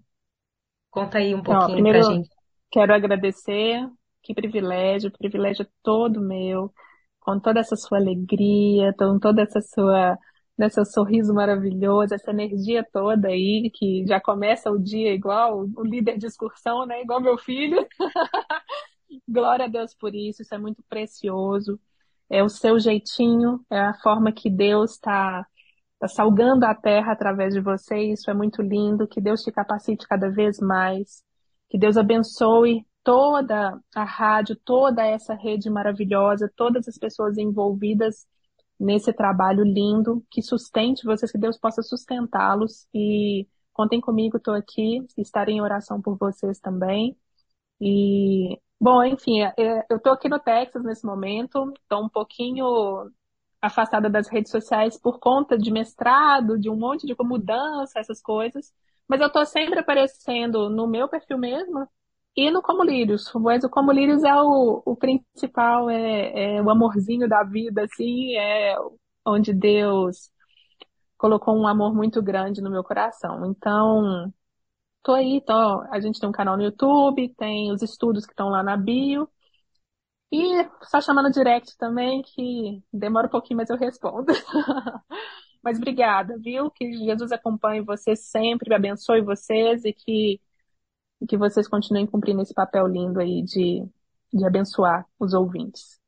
[0.91, 2.31] Conta aí um pouquinho primeiro, pra gente.
[2.71, 3.87] Quero agradecer,
[4.23, 6.73] que privilégio, privilégio todo meu
[7.21, 10.19] com toda essa sua alegria, com toda essa sua,
[10.59, 15.85] né, seu sorriso maravilhoso, essa energia toda aí, que já começa o dia igual o
[15.85, 17.03] líder de excursão, né?
[17.03, 17.87] Igual meu filho.
[19.29, 21.79] Glória a Deus por isso, isso é muito precioso.
[22.31, 25.47] É o seu jeitinho, é a forma que Deus está
[25.99, 29.09] tá salgando a terra através de você, isso é muito lindo.
[29.09, 31.23] Que Deus te capacite cada vez mais.
[31.69, 38.27] Que Deus abençoe toda a rádio, toda essa rede maravilhosa, todas as pessoas envolvidas
[38.79, 45.07] nesse trabalho lindo, que sustente vocês, que Deus possa sustentá-los e contem comigo, estou aqui,
[45.19, 47.17] estarei em oração por vocês também.
[47.81, 53.11] E, bom, enfim, é, é, eu estou aqui no Texas nesse momento, estou um pouquinho
[53.61, 58.73] afastada das redes sociais por conta de mestrado, de um monte de mudança, essas coisas,
[59.09, 61.87] mas eu estou sempre aparecendo no meu perfil mesmo,
[62.37, 66.71] e no Como Lírios, mas o Como Lírios é o, o principal, é, é o
[66.71, 68.77] amorzinho da vida, assim, é
[69.27, 70.31] onde Deus
[71.19, 73.45] colocou um amor muito grande no meu coração.
[73.47, 74.33] Então,
[75.03, 75.53] tô aí, tô,
[75.91, 79.29] a gente tem um canal no YouTube, tem os estudos que estão lá na bio.
[80.33, 84.33] E só chamando direct também, que demora um pouquinho, mas eu respondo.
[85.63, 86.71] mas obrigada, viu?
[86.71, 90.41] Que Jesus acompanhe vocês sempre, abençoe vocês e que
[91.21, 93.87] e que vocês continuem cumprindo esse papel lindo aí de,
[94.33, 96.01] de abençoar os ouvintes.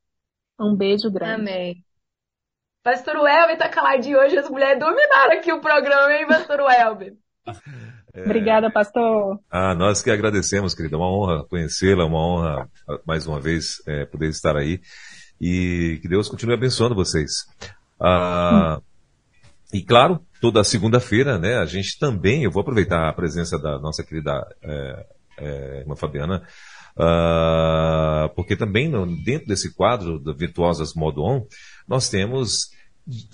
[0.58, 1.50] Um beijo grande.
[1.50, 1.84] Amém.
[2.82, 7.16] Pastor Welber tá caladinho hoje, as mulheres dominaram aqui o programa, hein, Pastor Welber?
[8.14, 8.24] É...
[8.24, 9.38] Obrigada, pastor.
[9.50, 10.96] Ah, nós que agradecemos, querida.
[10.96, 12.68] Uma honra conhecê-la, uma honra,
[13.06, 14.80] mais uma vez, é, poder estar aí.
[15.40, 17.46] E que Deus continue abençoando vocês.
[18.00, 18.80] Ah.
[19.72, 24.04] E claro, toda segunda-feira, né, a gente também, eu vou aproveitar a presença da nossa
[24.04, 25.06] querida é,
[25.38, 26.42] é, irmã Fabiana,
[26.94, 31.46] uh, porque também no, dentro desse quadro do Virtuosas Modo On,
[31.88, 32.70] nós temos,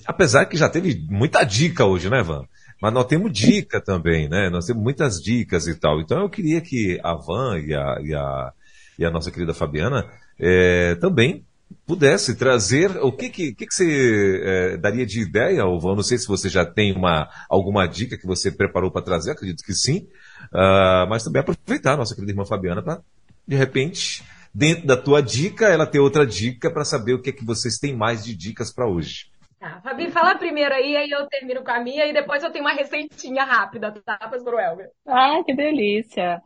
[0.07, 2.45] apesar que já teve muita dica hoje, né, Van?
[2.81, 4.49] Mas nós temos dica também, né?
[4.51, 6.01] Nós temos muitas dicas e tal.
[6.01, 8.53] Então eu queria que a Van e a, e a,
[8.99, 10.07] e a nossa querida Fabiana
[10.39, 11.45] é, também
[11.87, 16.18] pudesse trazer, o que, que, que, que você é, daria de ideia, ou não sei
[16.18, 20.07] se você já tem uma, alguma dica que você preparou para trazer, acredito que sim,
[20.53, 23.01] uh, mas também aproveitar a nossa querida irmã Fabiana para,
[23.47, 24.22] de repente,
[24.53, 27.79] dentro da tua dica, ela ter outra dica para saber o que é que vocês
[27.79, 29.26] têm mais de dicas para hoje.
[29.59, 32.65] Tá, Fabi, fala primeiro aí, aí eu termino com a minha e depois eu tenho
[32.65, 34.91] uma receitinha rápida, tá, pastor Elber?
[35.07, 36.41] Ah, que delícia!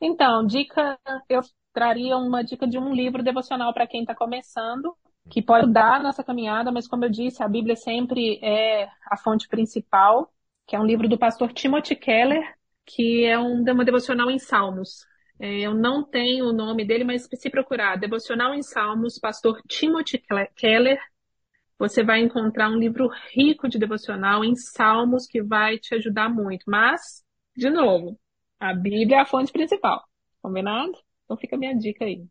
[0.00, 0.98] Então, dica,
[1.28, 1.40] eu
[1.72, 4.96] traria uma dica de um livro devocional para quem está começando,
[5.30, 9.48] que pode dar nessa caminhada, mas como eu disse, a Bíblia sempre é a fonte
[9.48, 10.32] principal,
[10.66, 12.42] que é um livro do pastor Timothy Keller,
[12.86, 15.06] que é um, uma devocional em Salmos.
[15.38, 20.22] É, eu não tenho o nome dele, mas se procurar Devocional em Salmos, pastor Timothy
[20.56, 20.98] Keller,
[21.78, 26.64] você vai encontrar um livro rico de devocional em Salmos que vai te ajudar muito.
[26.66, 27.24] Mas,
[27.56, 28.18] de novo,
[28.58, 30.02] a Bíblia é a fonte principal.
[30.40, 30.92] Combinado?
[31.24, 32.24] Então fica a minha dica aí.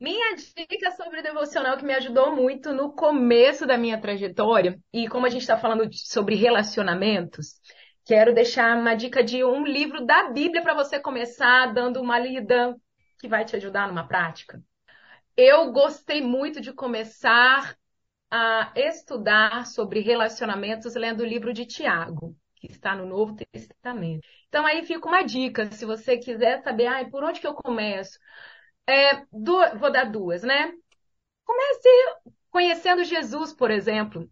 [0.00, 5.26] Minha dica sobre devocional que me ajudou muito no começo da minha trajetória, e como
[5.26, 7.60] a gente está falando sobre relacionamentos,
[8.06, 12.74] quero deixar uma dica de um livro da Bíblia para você começar dando uma lida
[13.18, 14.62] que vai te ajudar numa prática.
[15.36, 17.76] Eu gostei muito de começar
[18.30, 24.26] a estudar sobre relacionamentos lendo o livro de Tiago, que está no Novo Testamento.
[24.48, 28.18] Então aí fica uma dica, se você quiser saber, ah, por onde que eu começo?
[28.88, 30.72] É, vou dar duas, né?
[31.44, 31.88] Comece
[32.50, 34.30] conhecendo Jesus, por exemplo.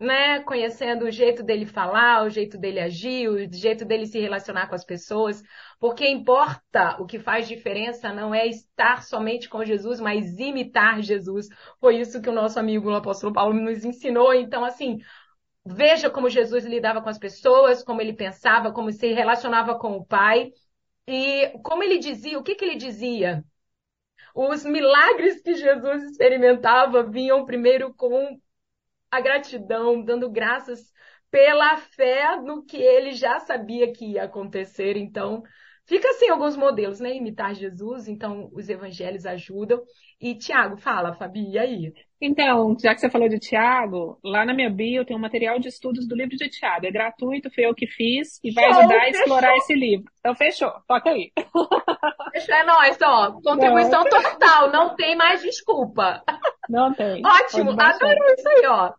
[0.00, 0.40] Né?
[0.40, 4.74] Conhecendo o jeito dele falar, o jeito dele agir, o jeito dele se relacionar com
[4.74, 5.42] as pessoas.
[5.78, 11.48] Porque importa, o que faz diferença não é estar somente com Jesus, mas imitar Jesus.
[11.78, 14.32] Foi isso que o nosso amigo o apóstolo Paulo nos ensinou.
[14.32, 14.98] Então, assim,
[15.66, 20.04] veja como Jesus lidava com as pessoas, como ele pensava, como se relacionava com o
[20.06, 20.50] Pai.
[21.06, 23.44] E como ele dizia, o que, que ele dizia?
[24.34, 28.40] Os milagres que Jesus experimentava vinham primeiro com
[29.10, 30.92] a gratidão, dando graças
[31.30, 34.96] pela fé no que ele já sabia que ia acontecer.
[34.96, 35.42] Então,
[35.86, 37.14] fica assim alguns modelos, né?
[37.14, 39.82] Imitar Jesus, então os evangelhos ajudam.
[40.20, 41.94] E Tiago, fala, Fabi, e aí?
[42.20, 45.68] Então, já que você falou de Tiago, lá na minha bio tem um material de
[45.68, 46.86] estudos do livro de Tiago.
[46.86, 49.20] É gratuito, foi eu que fiz e vai Show, ajudar a fechou.
[49.20, 50.12] explorar esse livro.
[50.18, 50.72] Então, fechou.
[50.86, 51.32] Toca aí.
[52.32, 53.32] Fechou, é nóis, ó.
[53.40, 56.22] Contribuição total, não tem mais desculpa.
[56.68, 57.22] Não tem.
[57.24, 58.92] Ótimo, adorei isso aí, ó.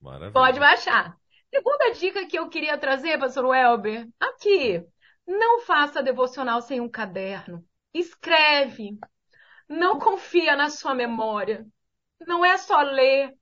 [0.00, 0.32] Maravilha.
[0.32, 1.16] Pode baixar.
[1.50, 4.84] Segunda dica que eu queria trazer, pastor Welber, aqui.
[5.26, 7.64] Não faça devocional sem um caderno.
[7.94, 8.98] Escreve.
[9.68, 11.66] Não confia na sua memória.
[12.26, 13.34] Não é só ler.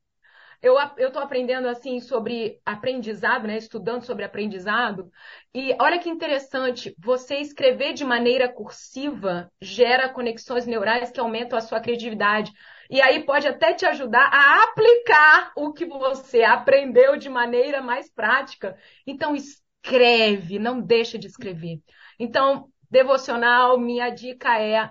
[0.63, 3.59] Eu, tô aprendendo assim sobre aprendizado, né?
[3.59, 5.11] Estudando sobre aprendizado.
[5.55, 11.61] E olha que interessante, você escrever de maneira cursiva gera conexões neurais que aumentam a
[11.61, 12.51] sua criatividade.
[12.89, 18.11] E aí pode até te ajudar a aplicar o que você aprendeu de maneira mais
[18.11, 18.75] prática.
[19.07, 21.83] Então escreve, não deixa de escrever.
[22.19, 24.91] Então, devocional, minha dica é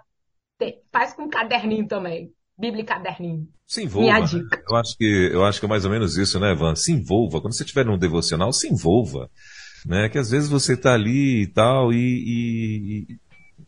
[0.91, 2.31] faz com caderninho também.
[2.57, 3.47] Bíblia e caderninho.
[3.65, 4.07] Se envolva.
[4.07, 4.25] Minha né?
[4.27, 4.63] dica.
[4.69, 6.75] Eu acho que eu acho que é mais ou menos isso, né, Ivan?
[6.75, 7.41] Se envolva.
[7.41, 9.29] Quando você estiver num devocional, se envolva.
[9.85, 10.07] Né?
[10.09, 13.17] Que às vezes você está ali e tal, e, e,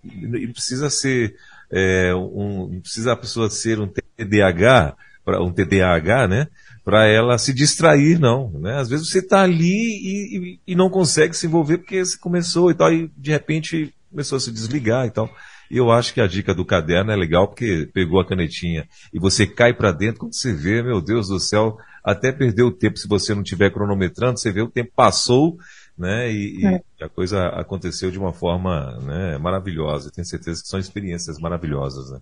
[0.04, 1.36] e- e precisa ser
[1.72, 2.80] é, um.
[2.82, 3.88] Precisa a pessoa ser um
[4.18, 6.48] TDAH, pra- um TDAH, né?
[6.84, 8.52] Para ela se distrair, não.
[8.52, 8.76] Né?
[8.80, 12.70] Às vezes você está ali e, e- e não consegue se envolver porque você começou
[12.70, 15.28] e tal, e de repente começou a se desligar e tal.
[15.70, 19.20] E eu acho que a dica do caderno é legal porque pegou a canetinha e
[19.20, 22.98] você cai para dentro, quando você vê, meu Deus do céu, até perdeu o tempo
[22.98, 25.58] se você não estiver cronometrando, você vê o tempo passou,
[25.98, 26.32] né?
[26.32, 27.06] E, e É.
[27.06, 30.12] a coisa aconteceu de uma forma né, maravilhosa.
[30.12, 32.20] Tenho certeza que são experiências maravilhosas, né?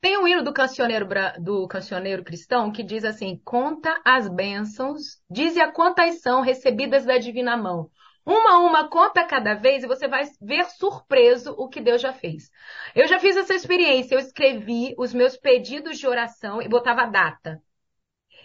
[0.00, 1.08] Tem um hino do cancioneiro,
[1.40, 7.18] do cancioneiro cristão que diz assim: Conta as bênçãos, dize a quantas são recebidas da
[7.18, 7.90] divina mão.
[8.28, 12.12] Uma a uma, conta cada vez e você vai ver surpreso o que Deus já
[12.12, 12.50] fez.
[12.94, 14.14] Eu já fiz essa experiência.
[14.14, 17.58] Eu escrevi os meus pedidos de oração e botava data.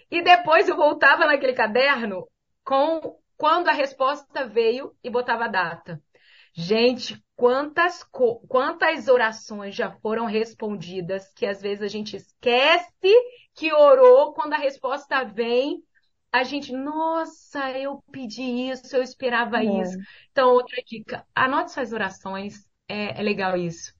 [0.09, 2.25] E depois eu voltava naquele caderno
[2.63, 6.01] com quando a resposta veio e botava data.
[6.53, 8.05] Gente, quantas,
[8.47, 13.13] quantas orações já foram respondidas que às vezes a gente esquece
[13.53, 15.83] que orou, quando a resposta vem,
[16.33, 19.81] a gente, nossa, eu pedi isso, eu esperava É.
[19.81, 19.95] isso.
[20.31, 23.93] Então, outra dica, anote suas orações, é, é legal isso.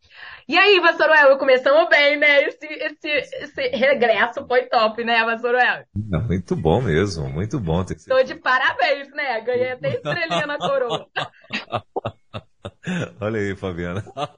[0.48, 2.44] E aí, Pastor Well, começamos bem, né?
[2.44, 5.24] Esse, esse, esse regresso foi top, né?
[5.96, 7.86] Não, muito bom mesmo, muito bom.
[8.08, 9.40] Tô de parabéns, né?
[9.42, 11.08] Ganhei até estrelinha na coroa.
[13.22, 14.04] Olha aí, Fabiana.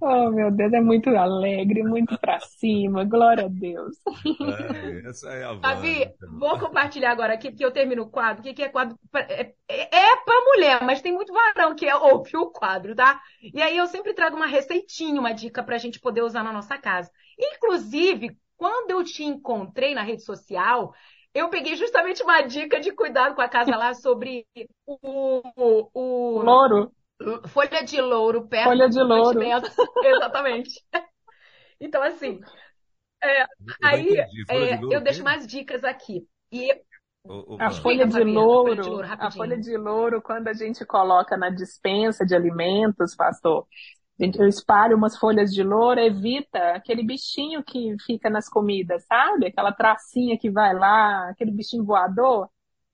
[0.00, 3.04] Oh, meu Deus, é muito alegre, muito pra cima.
[3.04, 3.96] Glória a Deus.
[4.40, 6.28] É, essa é a Fabi, Wanda.
[6.28, 8.40] vou compartilhar agora aqui, porque eu termino o quadro.
[8.40, 8.98] O que que é quadro?
[9.10, 12.94] pra- É, é, é pra mulher, mas tem muito varão que é, ouve o quadro,
[12.96, 13.20] tá?
[13.42, 16.76] E aí eu sempre trago uma receitinha, uma dica pra gente poder usar na nossa
[16.78, 17.10] casa.
[17.38, 20.92] Inclusive, quando eu te encontrei na rede social,
[21.34, 24.46] eu peguei justamente uma dica de cuidado com a casa lá sobre
[24.86, 24.98] o,
[25.56, 26.92] o, o- Louro,
[27.48, 29.40] folha de louro perto folha de louro.
[30.04, 30.84] Exatamente.
[31.80, 32.40] Então, assim,
[33.22, 34.08] Eu não aí
[34.48, 36.26] é, de eu deixo mais dicas aqui.
[36.50, 36.72] E
[37.24, 40.52] Ô, ô, A folha Fabiana, louro, folha de louro, a folha de louro, quando a
[40.52, 43.64] gente coloca na dispensa de alimentos, pastor,
[44.20, 49.04] a gente- eu espalho umas folhas de louro, evita aquele bichinho que fica nas comidas,
[49.06, 49.46] sabe?
[49.46, 52.48] Aquela tracinha que vai lá, aquele bichinho voador.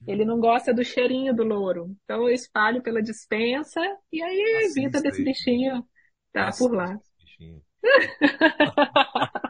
[0.07, 1.95] Ele não gosta do cheirinho do louro.
[2.05, 3.81] Então eu espalho pela dispensa
[4.13, 5.25] e aí Assista evita desse aí.
[5.25, 5.87] bichinho
[6.33, 6.85] tá por lá.
[6.85, 7.63] Assista esse bichinho.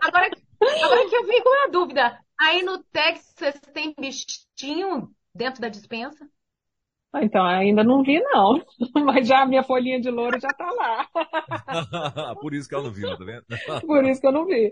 [0.00, 0.30] Agora,
[0.82, 6.28] agora que eu fico na dúvida, aí no Texas tem bichinho dentro da dispensa?
[7.12, 8.62] Ah, Então, ainda não vi, não.
[9.04, 11.06] Mas já a minha folhinha de louro já tá lá.
[12.40, 13.44] Por isso que ela não viu, tá vendo?
[13.86, 14.70] Por isso que eu não vi.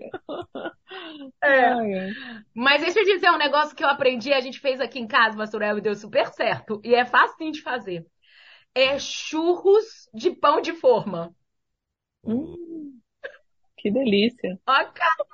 [1.43, 1.65] É.
[1.67, 2.11] Ai, ai.
[2.55, 5.37] Mas deixa eu dizer um negócio que eu aprendi, a gente fez aqui em casa,
[5.37, 6.81] Pastor El, e deu super certo.
[6.85, 8.07] E é fácil de fazer.
[8.75, 11.35] É churros de pão de forma.
[12.25, 13.01] Hum,
[13.79, 14.59] que delícia.
[14.67, 15.27] Ó, cara.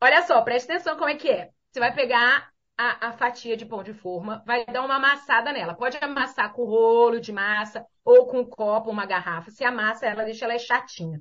[0.00, 1.50] Olha só, presta atenção como é que é.
[1.70, 2.50] Você vai pegar
[2.80, 5.74] a, a, fatia de pão de forma, vai dar uma amassada nela.
[5.74, 9.50] Pode amassar com rolo de massa ou com um copo, uma garrafa.
[9.50, 11.20] Se amassa ela, deixa ela chatinha.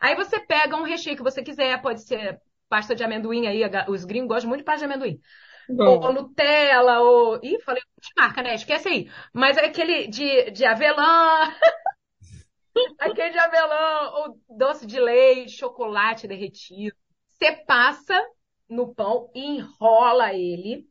[0.00, 4.04] Aí você pega um recheio que você quiser, pode ser pasta de amendoim aí, os
[4.04, 5.20] gringos gostam muito de pasta de amendoim.
[5.68, 6.00] Bom.
[6.00, 7.40] Ou Nutella, ou.
[7.42, 8.54] Ih, falei de marca, né?
[8.54, 9.10] Esquece aí.
[9.32, 11.52] Mas é aquele de, de avelã.
[12.98, 16.96] aquele de avelã, ou doce de leite, chocolate derretido.
[17.32, 18.20] Você passa
[18.68, 20.86] no pão e enrola ele.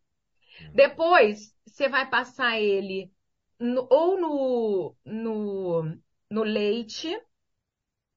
[0.73, 3.11] Depois, você vai passar ele
[3.60, 5.98] no, ou no, no,
[6.30, 7.10] no leite.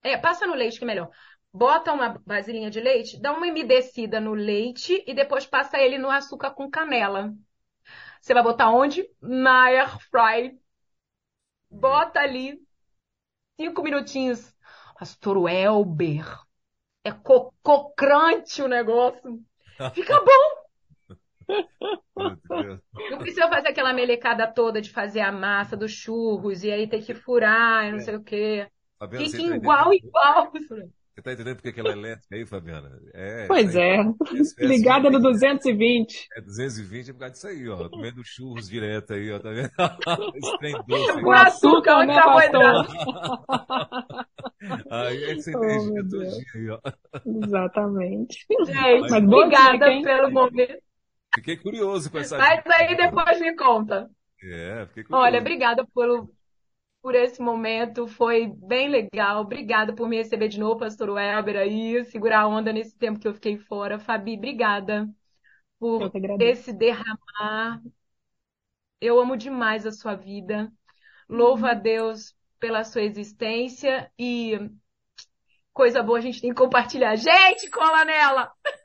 [0.02, 1.10] É, passa no leite que é melhor.
[1.52, 6.10] Bota uma vasilhinha de leite, dá uma umedecida no leite e depois passa ele no
[6.10, 7.34] açúcar com canela.
[8.20, 9.08] Você vai botar onde?
[9.20, 10.58] Na air fry.
[11.70, 12.60] Bota ali
[13.58, 14.54] cinco minutinhos.
[14.98, 16.24] Pastor Welber.
[17.04, 19.42] É cococrante o negócio.
[19.94, 20.57] Fica bom.
[23.10, 27.02] Não precisa fazer aquela melecada toda de fazer a massa dos churros e aí ter
[27.02, 28.02] que furar e não é.
[28.02, 28.66] sei o quê.
[28.98, 30.52] Tá Fica igual, igual.
[31.18, 32.96] Você tá entendendo porque que ela é elétrica aí, Fabiana?
[33.12, 33.96] É, pois é.
[33.96, 36.28] é Ligada no 220.
[36.36, 37.88] É 220 é por causa disso aí, ó.
[37.88, 39.40] Comendo churros direto aí, ó.
[39.40, 39.68] Tá vendo?
[40.36, 41.24] Esse trem doce.
[41.24, 42.86] O açúcar, né, pastor?
[44.90, 46.80] aí é que você oh, entende aí, ó.
[47.26, 48.46] Exatamente.
[48.66, 50.87] Gente, Mas obrigada dica, pelo momento.
[51.38, 54.10] Fiquei curioso com essa Mas aí depois me conta.
[54.42, 55.24] É, fiquei curioso.
[55.24, 56.28] Olha, obrigada pelo,
[57.00, 59.42] por esse momento, foi bem legal.
[59.42, 63.28] Obrigada por me receber de novo, pastor Weber, aí, segurar a onda nesse tempo que
[63.28, 64.00] eu fiquei fora.
[64.00, 65.08] Fabi, obrigada
[65.78, 66.10] por
[66.40, 67.80] esse derramar.
[69.00, 70.72] Eu amo demais a sua vida.
[71.28, 71.80] Louvo a uhum.
[71.80, 74.58] Deus pela sua existência e
[75.72, 77.14] coisa boa a gente tem que compartilhar.
[77.14, 78.52] Gente, cola nela!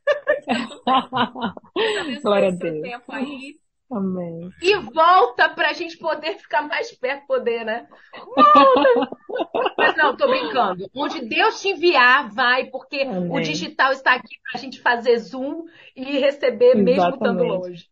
[2.23, 2.81] Glória a Deus.
[2.81, 3.55] Tempo aí.
[3.91, 4.49] Amém.
[4.61, 7.87] E volta para a gente poder ficar mais perto, poder, né?
[8.35, 9.11] Volta!
[9.77, 10.89] Mas não, tô brincando.
[10.95, 13.31] Onde Deus te enviar, vai, porque Amém.
[13.31, 15.65] o digital está aqui para a gente fazer zoom
[15.95, 16.83] e receber Exatamente.
[16.83, 17.87] mesmo estando longe.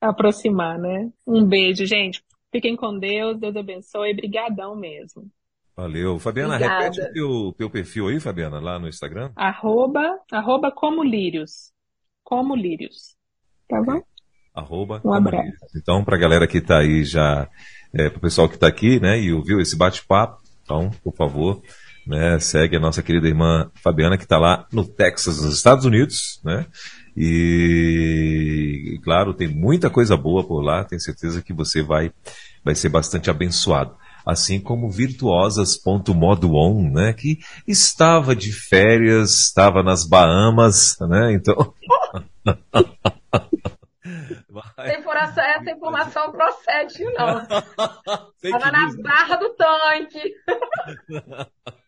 [0.00, 1.10] Aproximar, né?
[1.26, 2.22] Um beijo, gente.
[2.52, 4.14] Fiquem com Deus, Deus abençoe.
[4.14, 5.30] Brigadão mesmo.
[5.76, 6.18] Valeu.
[6.18, 6.84] Fabiana, Obrigada.
[6.84, 9.30] repete o teu, teu perfil aí, Fabiana, lá no Instagram.
[9.36, 11.70] Arroba, arroba como lírios.
[12.26, 13.14] Como lírios.
[13.68, 14.02] Tá bom?
[14.52, 15.00] Arroba.
[15.04, 15.52] Um abraço.
[15.76, 17.48] Então, para a galera que está aí já,
[17.94, 21.62] é, para o pessoal que está aqui, né, e ouviu esse bate-papo, então, por favor,
[22.04, 26.40] né, segue a nossa querida irmã Fabiana, que está lá no Texas, nos Estados Unidos,
[26.44, 26.66] né,
[27.16, 32.10] e, e, claro, tem muita coisa boa por lá, tenho certeza que você vai,
[32.64, 33.96] vai ser bastante abençoado.
[34.26, 41.74] Assim como virtuosas.modoon, né, que estava de férias, estava nas Bahamas, né, então...
[45.36, 47.42] Essa, essa informação procede, não.
[48.42, 50.34] Estava na barra do tanque.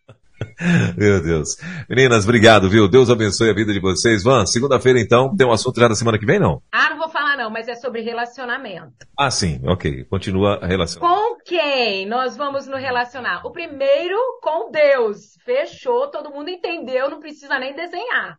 [0.96, 1.56] Meu Deus.
[1.88, 2.88] Meninas, obrigado, viu?
[2.88, 4.22] Deus abençoe a vida de vocês.
[4.22, 6.60] Van, segunda-feira então, tem um assunto já da semana que vem, não?
[6.72, 9.06] Ah, não vou falar não, mas é sobre relacionamento.
[9.18, 10.04] Ah, sim, ok.
[10.04, 11.00] Continua a relação.
[11.00, 13.46] Com quem nós vamos nos relacionar?
[13.46, 15.36] O primeiro, com Deus.
[15.44, 18.36] Fechou, todo mundo entendeu, não precisa nem desenhar.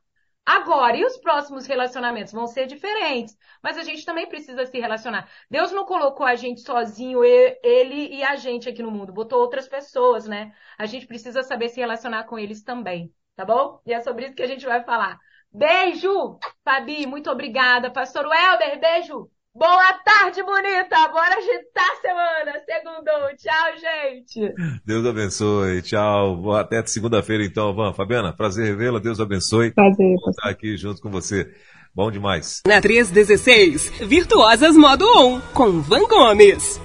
[0.52, 5.30] Agora, e os próximos relacionamentos vão ser diferentes, mas a gente também precisa se relacionar.
[5.50, 9.68] Deus não colocou a gente sozinho, ele e a gente aqui no mundo, botou outras
[9.68, 10.52] pessoas, né?
[10.78, 13.80] A gente precisa saber se relacionar com eles também, tá bom?
[13.86, 15.20] E é sobre isso que a gente vai falar.
[15.52, 17.92] Beijo, Fabi, muito obrigada.
[17.92, 19.30] Pastor Welber, beijo.
[19.56, 21.08] Boa tarde, bonita!
[21.08, 22.54] Bora agitar a semana!
[22.66, 23.36] Segundou!
[23.36, 24.54] Tchau, gente!
[24.86, 26.54] Deus abençoe, tchau.
[26.54, 27.92] Até segunda-feira, então, Van.
[27.94, 29.00] Fabiana, prazer revê-la.
[29.00, 29.72] Deus abençoe.
[29.72, 30.16] Prazer.
[30.30, 31.52] Estar aqui junto com você.
[31.96, 32.62] Bom demais.
[32.68, 36.80] Na 316, Virtuosas Modo 1, com Van Gomes.